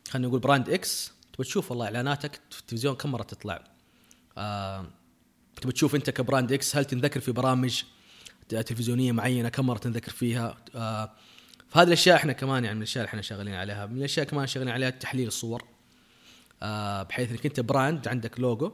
[0.10, 3.64] خلينا نقول brand X تبغى تشوف والله إعلاناتك في التلفزيون كم مرة تطلع.
[4.38, 4.88] آه
[5.62, 7.84] تبغى تشوف أنت ك brand X هل تنذكر في برامج
[8.50, 11.12] تلفزيونية معينة؟ كم مرة تنذكر فيها؟ آه
[11.70, 13.86] فهذه الأشياء إحنا كمان يعني من الأشياء اللي إحنا شغالين عليها.
[13.86, 15.64] من الأشياء كمان شغالين عليها تحليل الصور.
[16.64, 18.72] آه بحيث إنك أنت brand عندك لوجو.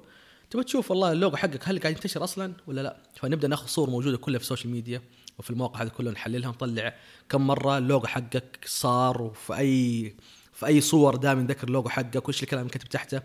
[0.49, 4.17] تبغى تشوف والله اللوجو حقك هل قاعد ينتشر أصلا ولا لا؟ فنبدأ ناخذ صور موجودة
[4.17, 5.01] كلها في ال social media.
[5.37, 6.95] وفي المواقع هذه كلها نحللها نطلع
[7.29, 10.15] كم مرة اللوجو حقك صار وفي أي
[10.53, 13.17] في أي صور دائما نذكر اللوجو حقك وإيش الكلام اللي كتب تحته.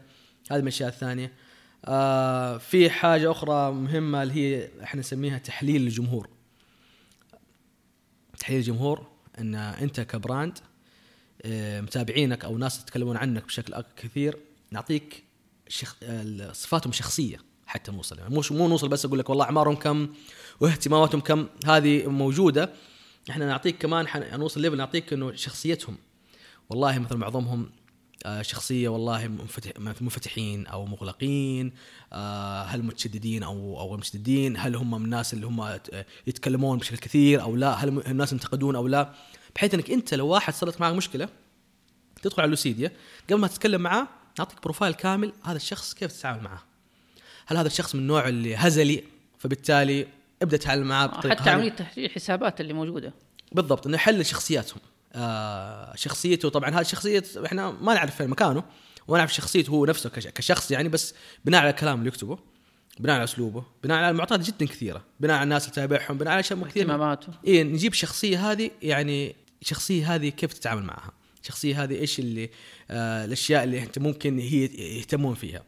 [0.50, 1.32] هذه من الأشياء الثانية.
[1.84, 6.28] آه في حاجة أخرى مهمة اللي هي إحنا نسميها تحليل الجمهور.
[8.38, 9.06] تحليل الجمهور
[9.38, 10.58] إن أنت ك brand
[11.42, 14.38] آه، متابعينك أو ناس يتكلمون عنك بشكل كثير
[14.70, 15.24] نعطيك
[15.68, 15.96] شخ...
[16.02, 20.08] آه، صفاتهم شخصيه حتى نوصل يعني مش مو نوصل بس أقول لك والله أعمارهم كم
[20.60, 21.46] واهتماماتهم كم.
[21.66, 22.72] هذه موجودة.
[23.30, 25.98] إحنا نعطيك كمان حنوصل ليفل نعطيك إنه شخصيتهم.
[26.70, 27.70] والله مثلا معظمهم
[28.26, 31.72] آه، شخصية والله منفتح منفتحين أو مغلقين
[32.12, 35.78] آه، هل متشددين أو أو مشددين هل هم من الناس اللي هم
[36.26, 39.12] يتكلمون بشكل كثير أو لا هل الناس ينتقدون أو لا.
[39.54, 41.28] بحيث إنك أنت لو واحد صارت معك مشكلة
[42.22, 42.92] تدخل على لوسيديا
[43.30, 46.69] قبل ما تتكلم معاه نعطيك بروفايل كامل هذا الشخص كيف تتعامل معاه.
[47.50, 49.02] هل هذا الشخص من النوع اللي هزلي؟
[49.38, 50.06] فبالتالي
[50.42, 51.50] ابدأ تتعامل معاه بطريقة حتى.
[51.50, 53.12] عملية تحليل الحسابات اللي موجودة.
[53.52, 54.80] بالضبط إنه يحلل شخصياتهم.
[55.14, 58.64] آه شخصيته طبعا هذه شخصية إحنا ما نعرف فين مكانه
[59.08, 62.38] وما نعرف شخصيته هو نفسه كش- كشخص يعني بس بناء على الكلام اللي يكتبه
[63.00, 66.40] بناء على أسلوبه بناء على معطيات جدا كثيرة بناء على الناس اللي تتابعهم بناء على
[66.40, 66.84] أشياء كثيرة.
[66.84, 67.28] اهتماماته.
[67.46, 72.50] إيه نجيب الشخصيه هذه يعني الشخصيه هذه كيف تتعامل معها؟ الشخصيه هذه إيش اللي
[72.90, 74.64] آه الأشياء اللي أنت ممكن هي
[74.98, 75.62] يهتمون فيها؟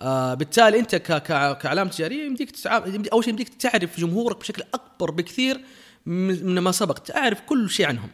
[0.00, 5.10] آه بالتالي انت ك- ك- تجاريه يمديك تتعامل اول شيء يمديك تعرف جمهورك بشكل اكبر
[5.10, 5.60] بكثير
[6.06, 8.10] من ما سبق تعرف كل شيء عنهم.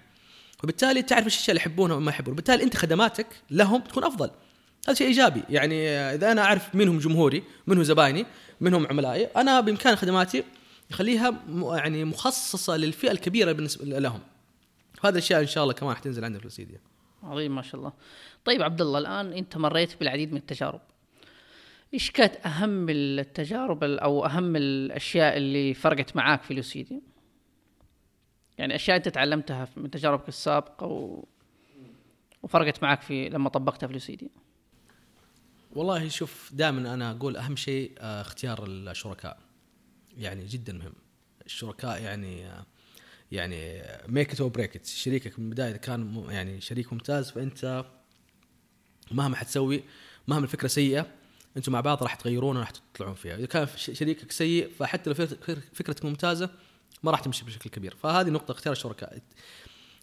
[0.63, 4.31] وبالتالي تعرف إيش الاشياء اللي يحبونها وما يحبون وبالتالي انت خدماتك لهم تكون أفضل.
[4.87, 5.43] هذا شيء إيجابي.
[5.51, 8.27] يعني آه، إذا أنا أعرف منهم جمهوري منهم زبايني
[8.61, 10.45] منهم عملائي أنا بإمكان خدماتي
[10.91, 11.35] يخليها
[11.77, 14.21] يعني مخصصة للفئة الكبيرة بالنسبة لهم.
[15.05, 16.81] هذه الأشياء إن شاء الله كمان حتنزل عندنا في الوسيديا
[17.23, 17.93] عظيم ما شاء الله.
[18.45, 20.81] طيب عبد الله الآن أنت مريت بالعديد من التجارب.
[21.95, 27.01] إيش كانت أهم التجارب ال- أو أهم الأشياء اللي فرقت معاك في لوسيديا
[28.59, 31.25] يعني أشياء أنت تعلمتها من تجاربك السابقة و...
[32.43, 34.29] وفرقت معاك في لما طبقتها في لوسيديا
[35.73, 39.39] والله شوف دائما أنا أقول أهم شيء آه، اختيار الشركاء.
[40.17, 40.93] يعني جدا مهم.
[41.47, 42.67] الشركاء يعني آه،
[43.33, 47.85] يعني make it break it شريكك من البداية إذا كان يعني شريك ممتاز فأنت
[49.11, 49.83] مهما حتسوي
[50.29, 51.07] مهما الفكرة سيئة
[51.59, 53.37] أنتم مع بعض راح تغيرونها راح تطلعون فيها.
[53.37, 55.15] إذا كان شريكك سيء فحتى لو
[55.73, 56.51] فكرتك ممتازة
[57.03, 57.97] ما راح تمشي بشكل كبير.
[57.97, 59.23] فهذه نقطة اختيار الشركاء.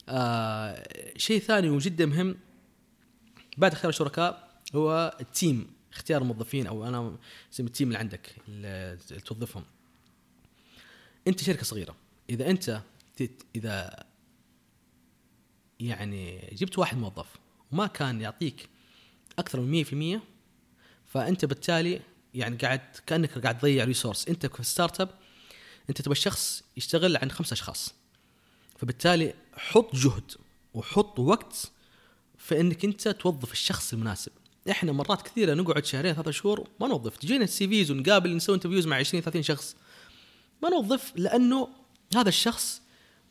[0.09, 0.87] آه
[1.17, 2.37] شيء ثاني وجدا مهم
[3.57, 7.17] بعد اختيار الشركاء هو ال team اختيار الموظفين أو أنا
[7.53, 9.63] أسمي ال team اللي عندك اللي توظفهم.
[11.27, 11.95] أنت شركة صغيرة.
[12.29, 12.81] إذا أنت
[13.55, 14.05] إذا
[15.79, 17.27] يعني جبت واحد موظف
[17.71, 18.69] وما كان يعطيك
[19.39, 19.83] أكثر من
[20.17, 20.34] 100%
[21.15, 22.01] فأنت بالتالي
[22.33, 25.09] يعني قاعد كأنك قاعد تضيع resource أنت في startup
[25.89, 27.93] أنت تبغى الشخص يشتغل عند خمسة أشخاص.
[28.77, 30.31] فبالتالي حط جهد
[30.73, 31.71] وحط وقت
[32.37, 34.31] في إنك أنت توظف الشخص المناسب.
[34.69, 37.17] إحنا مرات كثيرة نقعد شهرين ثلاثة شهور ما نوظف.
[37.17, 39.75] تجينا ال CVs ونقابل نسوي interviews مع 20 30 شخص.
[40.63, 41.69] ما نوظف لأنه
[42.15, 42.81] هذا الشخص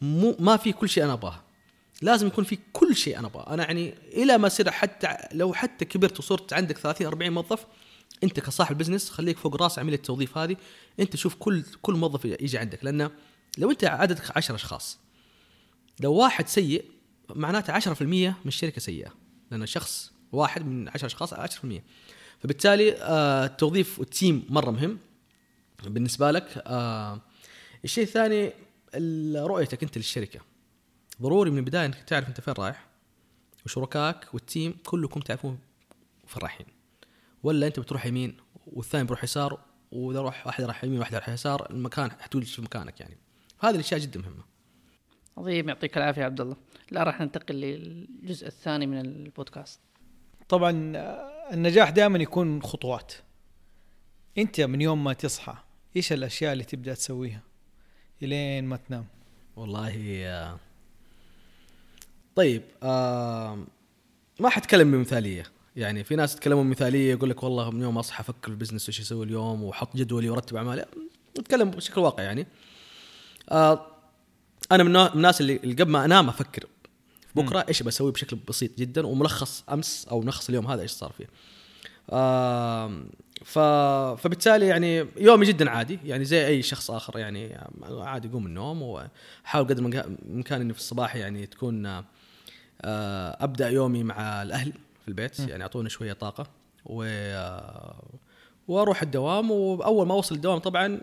[0.00, 1.43] مو ما في كل شيء أنا أبغاه.
[2.02, 3.54] لازم يكون في كل شيء أنا أبغاه.
[3.54, 7.66] أنا يعني إلى ما يصير حتى لو حتى كبرت وصرت عندك 30 40 موظف
[8.24, 10.56] أنت كصاحب business خليك فوق رأس عمليه التوظيف هذه
[11.00, 12.84] أنت شوف كل كل موظف يجي عندك.
[12.84, 13.10] لأنه
[13.58, 14.98] لو أنت عددك 10 أشخاص
[16.00, 16.84] لو واحد سيء
[17.34, 19.12] معناته 10% من الشركة سيئة.
[19.50, 21.82] لأن شخص واحد من 10 أشخاص 10%
[22.40, 24.98] فبالتالي آه التوظيف وال team مرة مهم
[25.84, 26.62] بالنسبة لك.
[26.66, 27.20] آه
[27.84, 28.52] الشيء الثاني
[28.94, 30.40] ال- رؤيتك أنت للشركة.
[31.22, 32.86] ضروري من البداية إنك تعرف أنت فين رايح
[33.66, 35.58] وشركائك وال team كلكم تعرفون
[36.26, 36.66] فين رايحين.
[37.42, 39.60] ولا أنت بتروح يمين والثاني بيروح يسار
[39.92, 43.18] وإذا روح واحد راح يمين واحد راح يسار المكان حتولج في مكانك يعني.
[43.58, 44.44] فهذه الأشياء جدا مهمة.
[45.38, 46.56] عظيم يعطيك العافية يا عبد الله.
[46.90, 49.80] لا راح ننتقل للجزء الثاني من البودكاست.
[50.48, 50.92] طبعا
[51.52, 53.12] النجاح دائما يكون خطوات.
[54.38, 55.56] أنت من يوم ما تصحى
[55.96, 57.40] إيش الأشياء اللي تبدأ تسويها؟
[58.22, 59.06] إلين ما تنام.
[59.56, 60.58] والله
[62.36, 63.58] طيب آه
[64.40, 65.42] ما حتكلم بمثالية.
[65.76, 69.00] يعني في ناس يتكلمون مثاليه يقول لك والله من يوم أصحى أفكر في البزنس وش
[69.00, 70.84] أسوي اليوم وأحط جدولي وأرتب أعمالي.
[71.40, 72.46] نتكلم بشكل واقعي يعني.
[73.50, 73.86] آه
[74.72, 76.66] أنا من الناس اللي قبل ما أنام أفكر.
[77.34, 81.26] بكرة إيش بسوي بشكل بسيط جدا وملخص أمس أو ملخص اليوم هذا إيش صار فيه.
[82.12, 83.08] آم،
[83.44, 83.58] ف...
[84.22, 85.98] فبالتالي يعني يومي جدا عادي.
[86.04, 87.58] يعني زي أي شخص آخر يعني
[87.90, 92.04] عادي يقوم من النوم وأحاول قدر ما- الإمكان إني في الصباح يعني تكون آه،
[92.80, 96.46] أبدأ يومي مع الأهل في البيت يعني يعطوني شوية طاقة
[96.86, 98.02] و آه،
[98.68, 101.00] وأروح الدوام وأول ما أوصل الدوام طبعا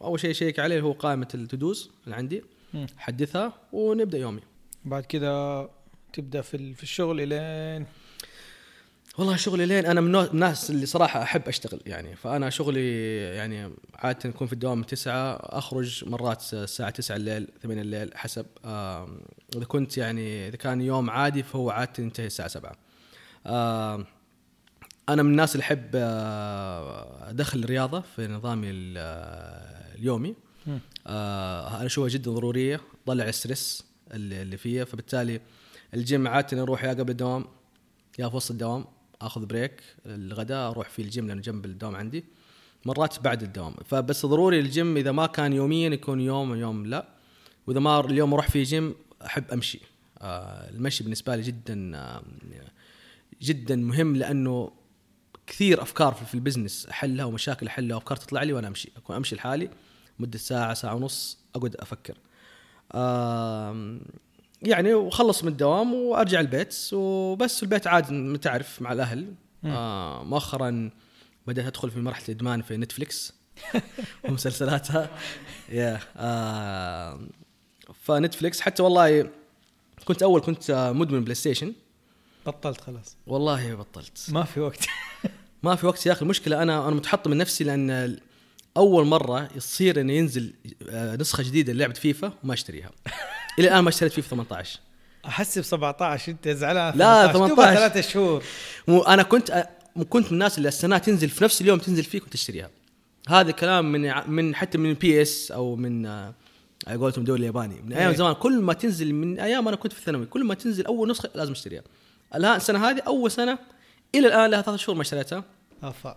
[0.00, 2.42] أول شيء اشيك عليه هو قائمة التدوز اللي عندي
[2.74, 2.86] مم.
[2.96, 4.40] حدثها ونبدأ يومي
[4.84, 5.68] بعد كده
[6.12, 7.86] تبدأ في في الشغل إلين
[9.18, 12.16] والله شغلي لين أنا من الناس اللي صراحة أحب أشتغل يعني.
[12.16, 17.82] فأنا شغلي يعني عادة اكون في الدوام من تسعة أخرج مرات الساعة 9 الليل 8
[17.82, 18.46] الليل حسب
[19.56, 22.76] إذا كنت يعني إذا كان يوم عادي فهو عادة ينتهي الساعة 7
[23.46, 24.06] آم،
[25.08, 30.34] أنا من الناس اللي أحب آه، ادخل الرياضة في نظامي آه، اليومي.
[31.06, 34.84] آه أنا أشوفها جدا ضرورية تطلع ال stress اللي, اللي فيها.
[34.84, 35.40] فبالتالي
[35.94, 37.44] الجيم عادة أروح يا قبل الدوام
[38.18, 38.84] يا في وسط الدوام.
[39.26, 42.24] آخذ break الغداء أروح في الجيم لأنه جنب الدوام عندي.
[42.84, 43.74] مرات بعد الدوام.
[43.84, 47.08] فبس ضروري الجيم إذا ما كان يوميا يكون يوم يوم لا.
[47.66, 48.94] وإذا ما اليوم أروح في جيم
[49.26, 49.80] أحب أمشي.
[50.18, 52.22] آه المشي بالنسبة لي جدا آه
[53.42, 54.70] جدا مهم لأنه
[55.46, 58.92] كثير أفكار في ال business احلها ومشاكل احلها وأفكار تطلع لي وأنا أمشي.
[58.96, 59.70] أكون أمشي لحالي
[60.18, 62.14] مدة ساعة ساعة ونص أقعد أفكر.
[62.94, 64.00] آم،
[64.66, 66.76] يعني وخلص من الدوام وأرجع البيت.
[66.92, 69.34] وبس البيت عاد ما تعرف مع الأهل.
[69.64, 70.90] آه مؤخرا
[71.46, 73.32] بدأت أدخل في مرحلة الإدمان في نتفلكس
[74.28, 75.08] ومسلسلاتها.
[75.68, 77.20] يا آه
[78.02, 79.30] فنتفلكس حتى والله
[80.04, 81.72] كنت أول كنت آه، مدمن بلاي ستيشن
[82.46, 83.16] بطلت خلاص.
[83.26, 84.26] والله بطلت.
[84.28, 84.86] ما في وقت.
[85.62, 86.22] ما في وقت يا أخي.
[86.22, 88.18] المشكلة أنا أنا متحطم من نفسي لأن
[88.76, 90.52] أول مرة يصير إنه ينزل
[90.90, 92.90] آه، نسخة جديدة لعبه فيفا وما أشتريها.
[93.58, 94.80] إلى الآن ما اشتريت فيفا 18
[95.26, 97.74] احسب 17 أنت زعلان لا، 18 18.
[97.76, 98.42] ثلاثة شهور.
[98.88, 99.68] مو أنا كنت
[100.10, 102.70] كنت من الناس اللي السنة تنزل في نفس اليوم تنزل فيه كنت أشتريها.
[103.28, 106.34] هذا كلام من من حتى من PS أو من آه،
[106.86, 107.82] على قولتهم الدوري الياباني.
[107.82, 108.16] من أيام إيه.
[108.16, 111.30] زمان كل ما تنزل من أيام أنا كنت في الثانوي كل ما تنزل أول نسخة
[111.34, 111.82] لازم أشتريها.
[112.34, 113.58] الآن السنة هذه أول سنة
[114.14, 115.44] إلى الآن لها ثلاث شهور ما اشتريتها.
[115.88, 116.16] أفا.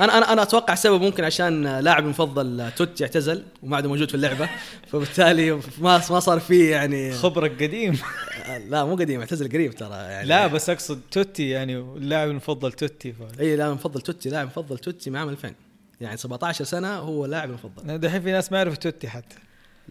[0.00, 4.14] أنا أنا أنا أتوقع سبب ممكن عشان لاعب المفضل توتي اعتزل وما عاد موجود في
[4.14, 4.48] اللعبة.
[4.92, 7.98] فبالتالي ما ما صار فيه يعني خبرك قديم.
[8.70, 10.28] لا مو قديم اعتزل قريب ترى يعني.
[10.28, 13.12] لا بس أقصد توتي يعني اللاعب المفضل توتي.
[13.12, 13.40] ف...
[13.40, 15.52] إي لاعب مفضل توتي لاعب مفضل توتي من عام 2000
[16.00, 17.98] يعني 17 سنة هو لاعب المفضل.
[17.98, 19.36] دحين في ناس ما يعرفوا توتي حتى.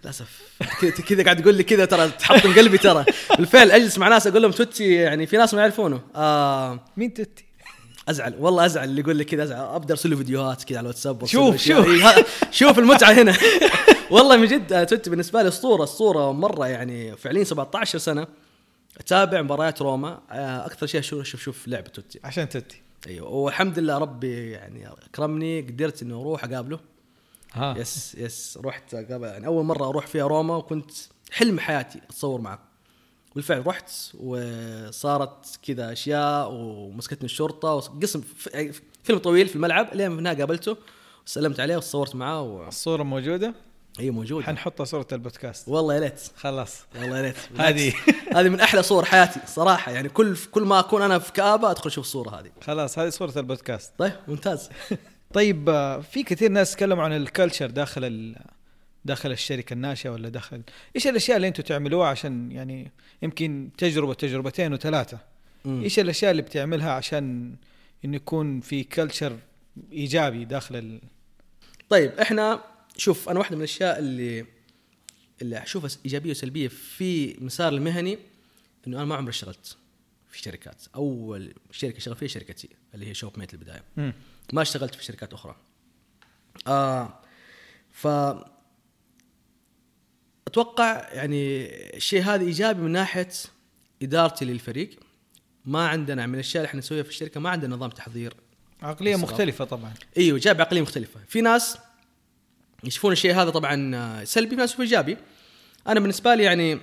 [0.03, 0.41] للأسف.
[1.09, 3.05] كذا قاعد تقول لي كذا ترى تحطم قلبي ترى.
[3.38, 6.01] بالفعل أجلس مع ناس أقول لهم توتي يعني في ناس ما يعرفونه.
[6.15, 7.45] آه مين توتي؟
[8.09, 11.25] أزعل والله أزعل اللي يقول لي كذا أزعل أبدأ أرسل له فيديوهات كذا على الواتساب
[11.25, 11.55] شوف-.
[11.55, 11.87] شوف.
[12.51, 13.37] شوف المتعة هنا.
[14.11, 18.27] والله من جد توتي بالنسبة لي أسطورة أسطورة مرة يعني فعليا 17 سنة
[18.97, 20.19] أتابع مباريات روما.
[20.31, 24.87] آه، أكثر شيء أشوف شوف شوف لعبه توتي عشان توتي أيوه والحمد لله ربي يعني
[24.87, 26.79] أكرمني قدرت إني أروح أقابله.
[27.53, 27.77] ها.
[27.77, 30.91] yes yes رحت قبل يعني أول مرة أروح فيها روما وكنت
[31.31, 32.59] حلم حياتي أتصور معه.
[33.36, 38.21] بالفعل رحت وصارت كذا أشياء ومسكتني الشرطة وقسم
[38.53, 38.71] يعني
[39.03, 40.77] فيلم طويل في الملعب لين في النهايه قابلته
[41.25, 42.67] وسلمت عليه وصورت معاه و...
[42.67, 43.53] الصورة موجودة؟
[43.99, 45.69] هي موجود حنحطها صورة البودكاست.
[45.69, 46.21] والله يا ليت.
[46.36, 46.81] خلاص.
[46.95, 47.36] والله يا ليت.
[47.61, 47.93] هذه.
[48.36, 51.89] هذه من أحلى صور حياتي صراحة يعني كل كل ما أكون أنا في كآبة أدخل
[51.89, 52.51] أشوف الصورة هذه.
[52.61, 53.91] خلاص هذه صورة البودكاست.
[53.97, 54.69] طيب ممتاز.
[55.33, 58.36] طيب آه، في كثير ناس تكلموا عن ال culture داخل.
[59.05, 60.61] داخل الشركة الناشئة ولا داخل
[60.95, 62.91] إيش الأشياء اللي أنتم تعملوها عشان يعني
[63.21, 65.19] يمكن تجربة تجربتين وثلاثة؟
[65.65, 65.81] مم.
[65.83, 67.55] إيش الأشياء اللي بتعملها عشان
[68.05, 69.39] انه يكون في culture
[69.91, 71.01] إيجابي داخل ال...
[71.89, 72.63] طيب إحنا
[72.97, 74.45] شوف أنا واحدة من الأشياء اللي
[75.41, 78.17] اللي أشوفها إيجابية وسلبية في مسار المهني
[78.87, 79.77] إنه أنا ما عمري اشتغلت
[80.29, 80.81] في شركات.
[80.95, 83.83] أول شركة اشتغل فيها شركتي اللي هي شوب ميت البداية.
[83.97, 84.13] مم.
[84.53, 85.55] ما اشتغلت في شركات أخرى.
[86.67, 87.19] آه
[87.91, 88.07] ف
[90.47, 91.65] أتوقع يعني
[91.97, 93.29] الشيء هذا إيجابي من ناحية
[94.01, 94.99] إدارتي للفريق.
[95.65, 98.33] ما عندنا من الأشياء اللي إحنا نسويها في الشركة ما عندنا نظام تحضير.
[98.81, 99.33] عقلية بالصراحة.
[99.33, 99.93] مختلفة طبعا.
[100.17, 101.19] أيوه جاب عقلية مختلفة.
[101.27, 101.77] في ناس
[102.83, 105.17] يشوفون الشيء هذا طبعا سلبي في ناس يشوفه إيجابي.
[105.87, 106.79] أنا بالنسبة لي يعني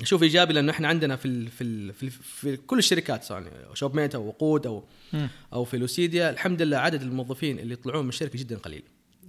[0.00, 3.70] أشوف إيجابي لأنه إحنا عندنا في ال في ال في, ال في كل الشركات سواء
[3.74, 5.28] شوب ميت أو وقود أو مم.
[5.52, 8.82] أو في لوسيديا الحمد لله عدد الموظفين اللي يطلعون من الشركة جدا قليل.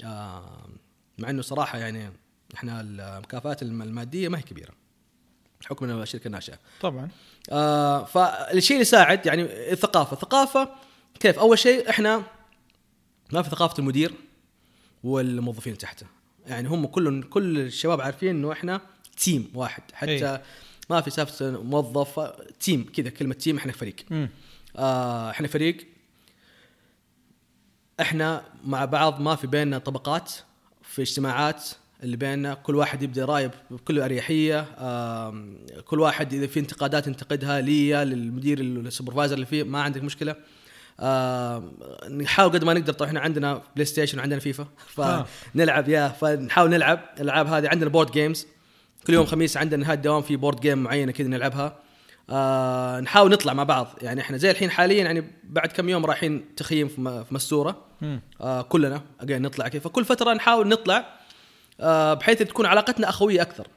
[0.04, 0.70] آه
[1.18, 2.12] مع إنه صراحة يعني
[2.56, 4.72] إحنا المكافآت الم- المادية ما هي كبيرة
[5.66, 6.60] حكم إنها شركة ناشئة.
[6.82, 7.10] طبعا.
[7.52, 10.14] آه فالشيء اللي يساعد يعني الثقافة.
[10.14, 10.70] الثقافة
[11.20, 12.24] كيف؟ أول شيء إحنا
[13.34, 14.14] ما في ثقافة المدير
[15.04, 16.06] والموظفين تحته.
[16.48, 18.82] يعني هم كل كل الشباب عارفين إنه إحنا
[19.18, 19.84] team واحد.
[19.94, 20.42] حتى أي.
[20.90, 22.20] ما في سالفة موظف
[22.60, 23.96] team كذا كلمة team إحنا فريق.
[24.78, 25.88] آه إحنا فريق.
[28.02, 30.32] إحنا مع بعض ما في بيننا طبقات
[30.84, 31.70] في اجتماعات
[32.04, 34.62] اللي بيننا كل واحد يبدأ رايه بكل أريحية
[35.82, 40.36] كل واحد إذا في انتقادات ينتقدها لي للمدير ال supervisor اللي فيه ما عندك مشكلة.
[42.10, 44.68] نحاول قد ما نقدر طبعا إحنا عندنا بلاي ستيشن وعندنا فيفا
[45.00, 45.26] آه.
[45.54, 47.68] فنلعب يا فنحاول نلعب الألعاب هذه.
[47.70, 48.48] عندنا board games
[49.08, 51.80] كل يوم خميس عندنا نهاية الدوام في board game معينة كذا نلعبها.
[52.30, 53.88] آه نحاول نطلع مع بعض.
[54.02, 57.86] يعني إحنا زي الحين حاليا يعني بعد كم يوم رايحين تخييم في م- في مسوره
[58.02, 58.22] مم.
[58.42, 59.80] آه كلنا again نطلع كذا.
[59.82, 61.21] فكل فترة نحاول نطلع
[62.14, 63.68] بحيث تكون علاقتنا أخوية أكثر.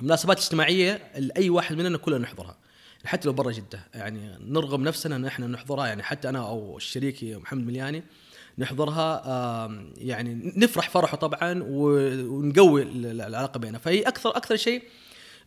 [0.00, 2.56] مناسبات اجتماعية لاي واحد مننا كلنا نحضرها.
[3.04, 3.80] حتى لو برا جدة.
[3.94, 5.86] يعني نرغم نفسنا إن إحنا نحضرها.
[5.86, 8.02] يعني حتى أنا أو شريكي محمد ملياني
[8.58, 9.22] نحضرها.
[9.98, 13.78] يعني نفرح فرحه طبعا ونقوي ال- ال- العلاقة بيننا.
[13.78, 14.82] فهي أكثر أكثر شيء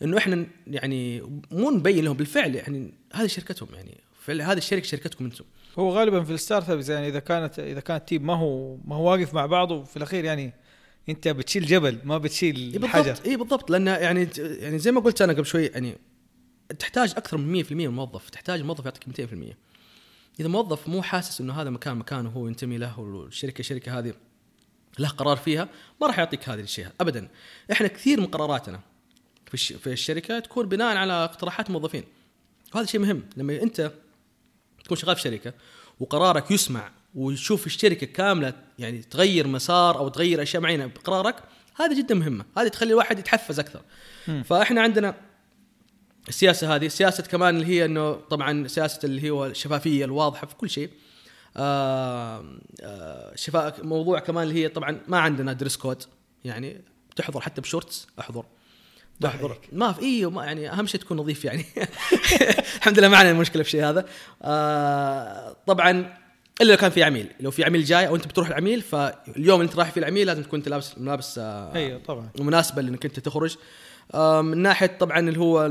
[0.03, 2.17] إنه إحنا يعني مو نبين لهم.
[2.17, 3.69] بالفعل يعني هذه شركتهم.
[3.73, 5.45] يعني فعل هذه الشركة شركتكم أنتم.
[5.79, 9.11] هو غالبا في ال startups يعني إذا كانت إذا كانت team ما هو ما هو
[9.11, 10.53] واقف مع بعضه في الأخير يعني
[11.09, 13.27] انت بتشيل جبل ما بتشيل حجر بالضبط.
[13.27, 13.69] اي بالضبط.
[13.71, 15.97] لأن يعني يعني زي ما قلت أنا قبل شوي يعني
[16.79, 18.29] تحتاج أكثر من 100% من الموظف.
[18.29, 19.03] تحتاج الموظف يعطيك
[19.53, 19.55] 200%
[20.39, 24.13] إذا موظف مو حاسس إنه هذا مكان مكانه هو ينتمي له والشركة شركه هذه
[24.99, 25.69] له قرار فيها
[26.01, 27.29] ما راح يعطيك هذا الشيء ابدا.
[27.71, 28.79] إحنا كثير من قراراتنا
[29.47, 32.03] في الش- في الشركة تكون بناء على اقتراحات الموظفين
[32.75, 33.23] وهذا شيء مهم.
[33.37, 33.91] لما أنت
[34.83, 35.53] تكون شغال في شركة
[35.99, 41.35] وقرارك يسمع وتشوف الشركة كاملة يعني تغير مسار أو تغير أشياء معينة بقرارك
[41.75, 42.45] هذا جدا مهمة.
[42.57, 43.81] هذه تخلي الواحد يتحفز أكثر.
[44.45, 45.15] فإحنا عندنا
[46.29, 50.69] السياسة هذه سياسة كمان اللي هي إنه طبعا سياسة اللي هو الشفافية الواضحة في كل
[50.69, 50.89] شيء.
[51.57, 52.45] آه
[52.81, 56.03] آه في موضوع كمان اللي هي طبعا ما عندنا dress code
[56.43, 56.81] يعني
[57.15, 58.45] تحضر حتى ب shorts أحضر.
[59.21, 59.57] تحضر.
[59.71, 61.65] ما في اي يعني أهم شيء تكون نظيف يعني.
[62.77, 64.05] الحمد لله ما عندنا مشكلة في الشيء هذا.
[64.41, 66.17] آه طبعا
[66.61, 67.29] إلا لو كان في عميل.
[67.39, 70.43] لو في عميل جاي أو أنت بتروح العميل فاليوم اللي أنت رايح فيه العميل لازم
[70.43, 72.29] تكون أنت لابس ملابس آه أيوه طبعا.
[72.39, 73.57] مناسبة لأنك أنت تخرج.
[74.13, 75.67] آه، من ناحية طبعا اللي هو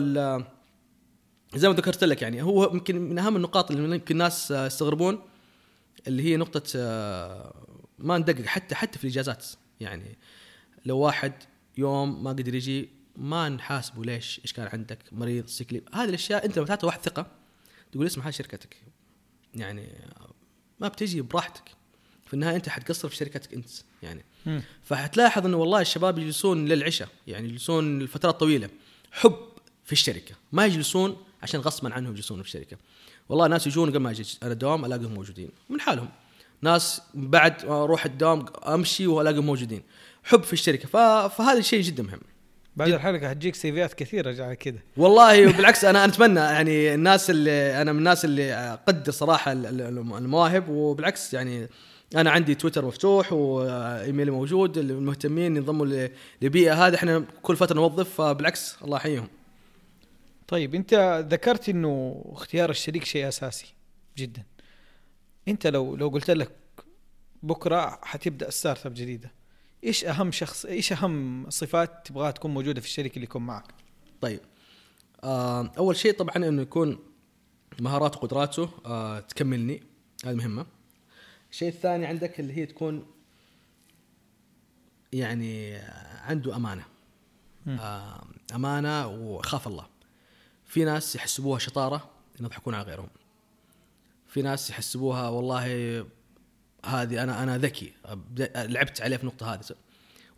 [1.55, 5.19] زي ما ذكرت لك يعني هو يمكن من أهم النقاط اللي يمكن الناس آه، يستغربون
[6.07, 6.63] اللي هي نقطة
[7.99, 9.47] ما ندقق حتى حتى في الإجازات.
[9.81, 10.19] يعني
[10.87, 11.33] لو واحد
[11.79, 16.59] يوم ما قدر يجي ما نحاسبه ليش؟ إيش كان عندك؟ مريض سكلي هذه الأشياء أنت
[16.59, 17.27] لما تعطي واحد ثقة
[17.93, 18.77] تقول اسمع هذه شركتك.
[19.55, 19.89] يعني
[20.81, 21.63] ما بتجي براحتك.
[22.27, 23.69] في النهاية أنت حتقصر في شركتك أنت
[24.03, 24.25] يعني.
[24.85, 28.69] فحتلاحظ إنه والله الشباب يجلسون للعشاء يعني يجلسون لفترات طويلة.
[29.13, 29.37] حب
[29.85, 32.77] في الشركة ما يجلسون عشان غصبا عنهم يجلسون في الشركة.
[33.29, 36.09] والله ناس يجون قبل ما أجي أنا الدوام ألاقيهم موجودين من حالهم.
[36.63, 39.83] ناس بعد أروح الدوام أمشي وألاقيهم موجودين.
[40.25, 40.89] حب في الشركة.
[41.29, 42.21] فهذا الشيء جدا مهم.
[42.77, 47.93] بعد الحلقة حتجيك سيفيات كثيرة على كذا والله بالعكس أنا أتمنى يعني الناس اللي أنا
[47.93, 51.69] من الناس اللي أقدر صراحة ال- ال- المواهب وبالعكس يعني
[52.17, 56.09] أنا عندي تويتر مفتوح وإيميلي موجود المهتمين ينضموا
[56.43, 59.29] لبيئة هذه إحنا كل فترة نوظف فبالعكس الله يحييهم.
[60.49, 63.75] طيب أنت ذكرت إنه اختيار الشريك شيء أساسي
[64.19, 64.43] جدا.
[65.49, 66.51] أنت لو لو قلت لك
[67.43, 69.31] بكرة حتبدأ startup جديدة
[69.87, 73.75] إيش أهم شخص إيش أهم صفات تبغاها تكون موجودة في الشريك اللي يكون معك؟
[74.21, 74.41] طيب.
[75.25, 76.99] آه أول شيء طبعا إنه يكون
[77.81, 79.83] مهاراته وقدراته آه تكملني.
[80.25, 80.67] هذه مهمة.
[81.51, 83.07] الشيء الثاني عندك اللي هي تكون
[85.13, 85.77] يعني
[86.23, 86.85] عنده أمانة.
[87.69, 88.25] آه
[88.55, 89.87] أمانة وخاف الله.
[90.65, 92.11] في ناس يحسبوها شطارة
[92.41, 93.09] يضحكون على غيرهم.
[94.29, 96.07] في ناس يحسبوها والله
[96.87, 97.93] هذه أنا أنا ذكي.
[98.57, 99.61] لعبت عليه في النقطة هذه.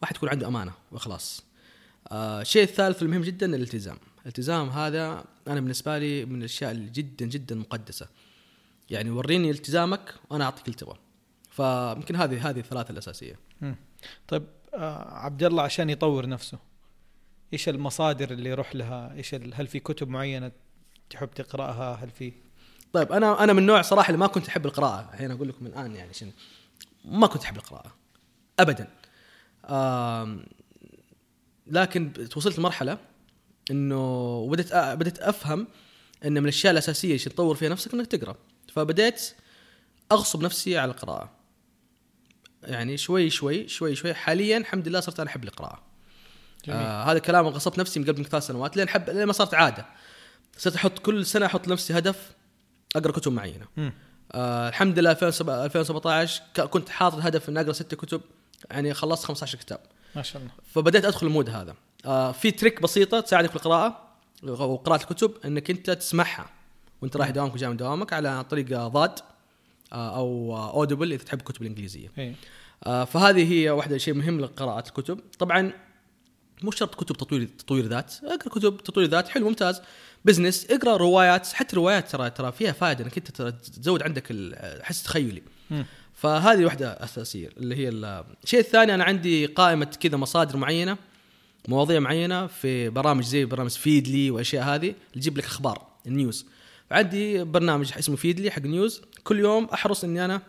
[0.02, 1.44] واحد يكون عنده أمانة وإخلاص.
[2.12, 3.96] آه، الشيء الثالث المهم جدا الالتزام.
[4.22, 8.08] الالتزام هذا أنا بالنسبة لي من الأشياء اللي جدا جدا مقدسة.
[8.90, 10.98] يعني وريني التزامك وأنا أعطيك اللي تبغى
[11.50, 13.38] فيمكن هذه هذه الثلاثة الأساسية.
[14.28, 16.58] طيب آه عبد الله عشان يطور نفسه
[17.52, 20.52] إيش المصادر اللي يروح لها؟ إيش هل في كتب معينة
[21.10, 22.32] تحب تقرأها؟ هل في
[22.92, 25.10] طيب أنا أنا من النوع صراحة اللي ما كنت أحب القراءة.
[25.12, 26.32] الحين أقول لكم الآن يعني عشان
[27.04, 27.94] ما كنت أحب القراءة.
[28.60, 28.88] ابدا.
[29.66, 30.46] آم،
[31.66, 32.98] لكن وصلت لمرحلة
[33.70, 35.66] إنه وبدت أ- بدت أفهم
[36.24, 38.36] إن من الأشياء الأساسية عشان تطور فيها نفسك إنك تقرأ.
[38.72, 39.34] فبديت
[40.12, 41.30] أغصب نفسي على القراءة.
[42.62, 44.14] يعني شوي شوي شوي شوي.
[44.14, 45.82] حاليا الحمد لله صرت أنا أحب القراءة.
[46.64, 46.78] جميل.
[46.80, 49.86] آه هذا الكلام غصبت نفسي من قبل ثلاث سنوات لين حب لين ما صارت عادة.
[50.58, 52.30] صرت أحط كل سنة أحط لنفسي هدف
[52.96, 53.66] أقرأ كتب معينة.
[54.32, 58.20] آه الحمد لله 2007 2017 ك- كنت حاطط هدف إني أقرأ ست كتب
[58.70, 59.80] يعني خلصت 15 كتاب.
[60.16, 60.52] ما شاء الله.
[60.74, 61.74] فبدأت أدخل ال mood هذا.
[62.06, 64.08] آه في trick بسيطة تساعدك في القراءة
[64.42, 66.50] وقراءة الكتب إنك أنت تسمعها.
[67.02, 69.18] وأنت رايح دوامك وجاي من دوامك على طريق ضاد
[69.92, 72.12] آه أو Audible إذا تحب الكتب الإنجليزية.
[72.18, 72.34] اي
[72.84, 75.20] آه فهذه هي واحدة شيء مهم لقراءة الكتب.
[75.38, 75.72] طبعا
[76.62, 79.82] مو شرط كتب تطوير تطوير ذات اقرأ كتب تطوير ذات حلو ممتاز.
[80.24, 83.42] business اقرأ روايات حتى روايات ترى ترى فيها فائدة إنك أنت
[83.80, 85.42] تزود عندك الحس التخيلي.
[86.14, 90.96] فهذه واحدة أساسية اللي هي ال- الشيء الثاني أنا عندي قائمة كذا مصادر معينة
[91.68, 96.46] مواضيع معينة في برامج زي برامج Feedly وأشياء هذه تجيب لك أخبار ال news.
[96.90, 99.02] عندي برنامج اسمه Feedly حق news.
[99.24, 100.42] كل يوم أحرص إني أنا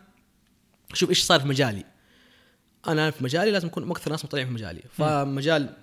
[0.92, 1.84] أشوف إيش صار في مجالي.
[2.88, 4.80] أنا في مجالي لازم اكون أكثر ناس مطلعين في مجالي.
[4.92, 5.74] فمجال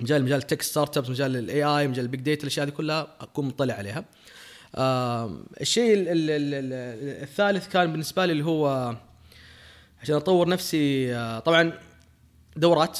[0.00, 3.08] مجال مجال ال tech startups مجال ال AI مجال ال big data الأشياء هذه كلها
[3.20, 4.04] أكون مطلع عليها.
[5.60, 8.94] الشيء ال- ال- ال- ال- الثالث كان بالنسبة لي اللي هو
[10.02, 11.72] عشان أطور نفسي آه، طبعا
[12.56, 12.98] دورات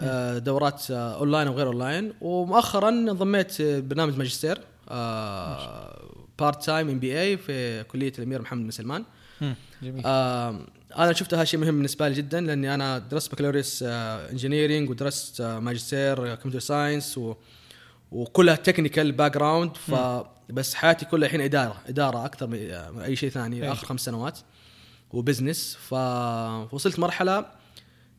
[0.00, 4.58] آه، دورات آه، اونلاين وغير اونلاين ومؤخرا انضميت برنامج ماجستير
[6.38, 9.04] part time MBA في كلية الأمير محمد بن سلمان.
[9.82, 10.02] جميل.
[10.98, 16.34] أنا شفتها شيء مهم بالنسبة لي جدا لأني أنا درست بكالوريوس engineering ودرست آه، ماجستير
[16.34, 17.34] computer science و
[18.12, 23.72] وكلها technical background فبس حياتي كلها الحين إدارة إدارة أكثر من آه، أي شيء ثاني.
[23.72, 24.38] آخر خمس سنوات
[25.12, 27.46] و business فوصلت مرحلة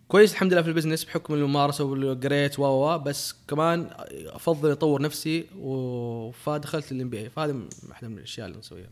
[0.07, 3.87] كويس الحمد لله في ال business بحكم الممارسة والقريت و و بس كمان
[4.27, 8.89] أفضل أطور نفسي و- فدخلت ال MBA فهذه واحدة من الأشياء اللي نسويها.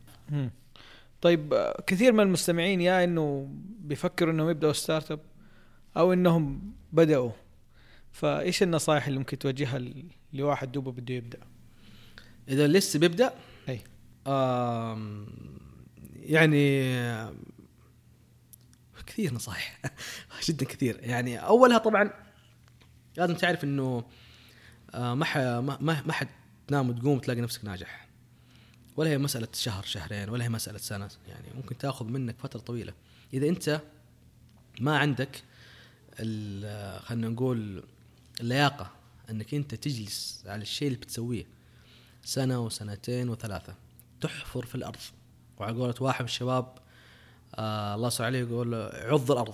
[1.23, 3.47] طيب كثير من المستمعين يا إنه
[3.79, 5.19] بيفكروا إنهم يبدأوا startup
[5.97, 7.31] أو إنهم بدأوا.
[8.11, 9.81] فإيش النصائح اللي ممكن توجهها
[10.33, 11.39] لواحد دوبه بده يبدأ؟
[12.49, 13.33] إذا لسه بيبدأ
[13.69, 13.79] أي.
[16.15, 16.83] يعني
[19.07, 19.81] كثير نصائح.
[20.47, 20.99] جدا كثير.
[21.01, 22.13] يعني أولها طبعا
[23.17, 24.03] لازم تعرف إنه
[24.93, 26.27] آه، ما ما ما ما حد
[26.67, 28.07] تنام وتقوم تلاقي نفسك ناجح.
[28.97, 31.09] ولا هي مسألة شهر شهرين ولا هي مسألة سنة.
[31.27, 32.93] يعني ممكن تأخذ منك فترة طويلة.
[33.33, 33.81] إذا أنت
[34.79, 35.43] ما عندك
[37.05, 37.83] خلينا نقول
[38.41, 38.91] اللياقة
[39.29, 41.45] إنك أنت تجلس على الشيء اللي بتسويه
[42.23, 43.75] سنة وسنتين وثلاثة
[44.21, 44.99] تحفر في الأرض.
[45.57, 46.77] وعلى قولة واحد من الشباب
[47.55, 49.53] آه الله يسر عليه يقول عض الأرض.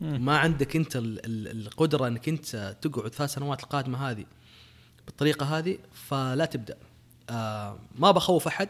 [0.00, 4.24] ما عندك أنت ال- ال- القدرة إنك أنت تقعد ثلاث سنوات القادمة هذه
[5.06, 6.76] بالطريقة هذه فلا تبدأ.
[7.30, 8.68] آه ما بخوف أحد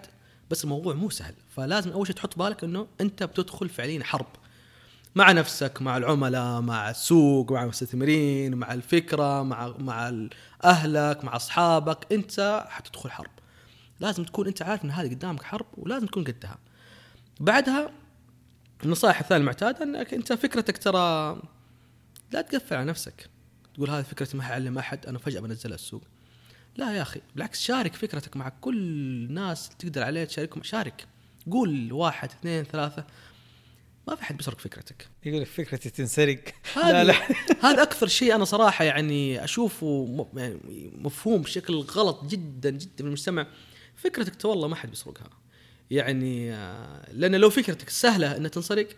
[0.51, 1.35] بس الموضوع مو سهل.
[1.57, 4.27] فلازم أول شيء تحط بالك إنه أنت بتدخل فعليا حرب
[5.15, 10.13] مع نفسك مع العملاء مع السوق مع المستثمرين مع الفكرة مع مع
[10.65, 12.13] أهلك مع أصحابك.
[12.13, 13.31] أنت حتدخل حرب.
[14.01, 16.59] لازم تكون أنت عارف إن هذه قدامك حرب ولازم تكون قدها.
[17.41, 17.91] بعدها
[18.85, 21.41] النصائح الثانية المعتادة إنك أنت فكرتك ترى
[22.33, 23.31] لا تقفل على نفسك.
[23.75, 26.03] تقول هذه فكرتي ما حعلم أحد أنا فجأة بنزلها السوق.
[26.77, 30.63] لا يا أخي بالعكس شارك فكرتك مع كل الناس اللي تقدر عليه تشاركهم.
[30.63, 31.07] شارك
[31.51, 33.05] قول واحد اثنين ثلاثة.
[34.09, 35.09] ما في حد بيسرق فكرتك.
[35.25, 36.41] يقول لك فكرتي تنسرق.
[36.77, 37.15] لا هذا لا.
[37.71, 43.47] هذا أكثر شيء أنا صراحة يعني أشوفه يعني مفهوم بشكل غلط جدا جدا في المجتمع.
[43.97, 45.31] فكرتك والله ما حد بيسرقها.
[45.91, 48.89] يعني آه، لأن لو فكرتك سهلة إنها تنسرق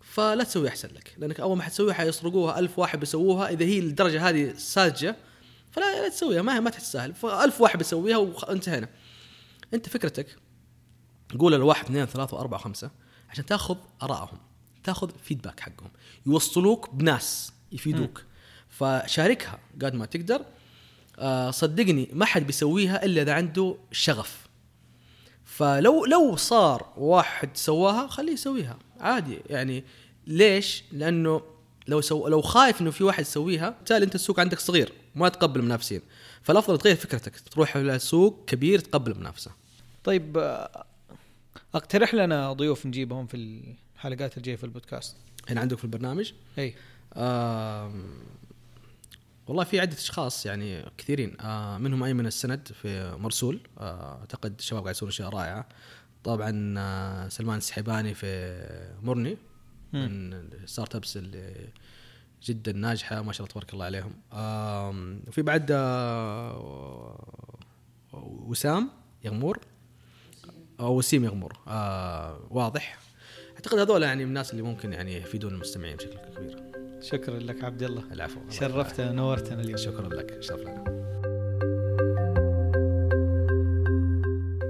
[0.00, 1.14] فلا تسوي أحسن لك.
[1.18, 3.48] لأنك أول ما حتسويها حيسرقوها ألف واحد بيسووها.
[3.48, 5.16] إذا هي الدرجة هذه ساذجة
[5.76, 8.88] فلا لا تسويها ما ما تستاهل فألف واحد بيسويها وانتهينا
[9.74, 10.36] أنت فكرتك؟
[11.38, 12.90] قول الواحد اثنين ثلاثة وأربعة وخمسة
[13.30, 14.38] عشان تاخذ آرائهم
[14.84, 15.90] تاخذ فيدباك حقهم.
[16.26, 18.22] يوصلوك بناس يفيدوك.
[18.68, 20.44] فشاركها قد ما تقدر.
[21.18, 24.46] آه صدقني ما حد بيسويها إلا إذا عنده شغف.
[25.44, 28.78] فلو لو صار واحد سواها خليه يسويها.
[29.00, 29.38] عادي.
[29.46, 29.84] يعني
[30.26, 31.42] ليش؟ لأنه
[31.88, 34.92] لو سو لو خايف إنه في واحد يسويها بالتالي أنت السوق عندك صغير.
[35.16, 36.00] ما تقبل المنافسين
[36.42, 39.50] فالأفضل تغير فكرتك تروح لسوق كبير تقبل المنافسه
[40.04, 40.84] طيب آه،
[41.74, 43.36] اقترح لنا ضيوف نجيبهم في
[43.96, 45.16] الحلقات الجاية في البودكاست.
[45.48, 46.74] هنا عندك في البرنامج؟ إي.
[47.16, 48.04] آم،
[49.46, 51.40] والله في عدة أشخاص يعني كثيرين.
[51.40, 53.60] آه منهم أيمن السند في مرسول.
[53.78, 55.68] آه أعتقد الشباب قاعد يسوون أشياء رائعة.
[56.24, 58.26] طبعا آه سلمان السحيباني في
[59.02, 59.36] مرني
[59.92, 61.68] من ال startups اللي
[62.46, 64.12] جدا ناجحة ما شاء الله تبارك الله عليهم.
[65.28, 67.18] وفي بعد آه
[68.12, 68.90] وسام
[69.24, 69.58] يغمور.
[70.80, 71.58] أو وسيم يغمور.
[71.68, 72.98] آه واضح.
[73.54, 76.62] أعتقد هذول يعني من الناس اللي ممكن يعني يفيدون المستمعين بشكل كبير.
[77.02, 78.12] شكرا لك عبد الله.
[78.12, 78.40] العفو.
[78.50, 79.60] شرفتنا نورتنا.
[79.60, 79.76] اليوم.
[79.76, 80.42] شكرا لك.
[80.42, 81.06] شرف لنا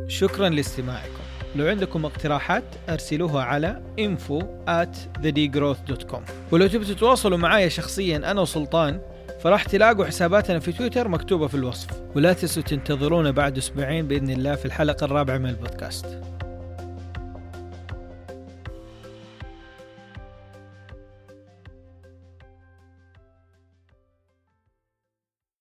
[0.08, 1.25] شكرا لاستماعكم.
[1.56, 9.00] لو عندكم اقتراحات أرسلوها على info at thedegrowth.com ولو تبوا تتواصلوا معايا شخصيا أنا وسلطان
[9.40, 11.86] فراح تلاقوا حساباتنا في تويتر مكتوبة في الوصف.
[12.16, 16.35] ولا تنسوا تنتظرونا بعد أسبوعين بإذن الله في الحلقة الرابعة من البودكاست.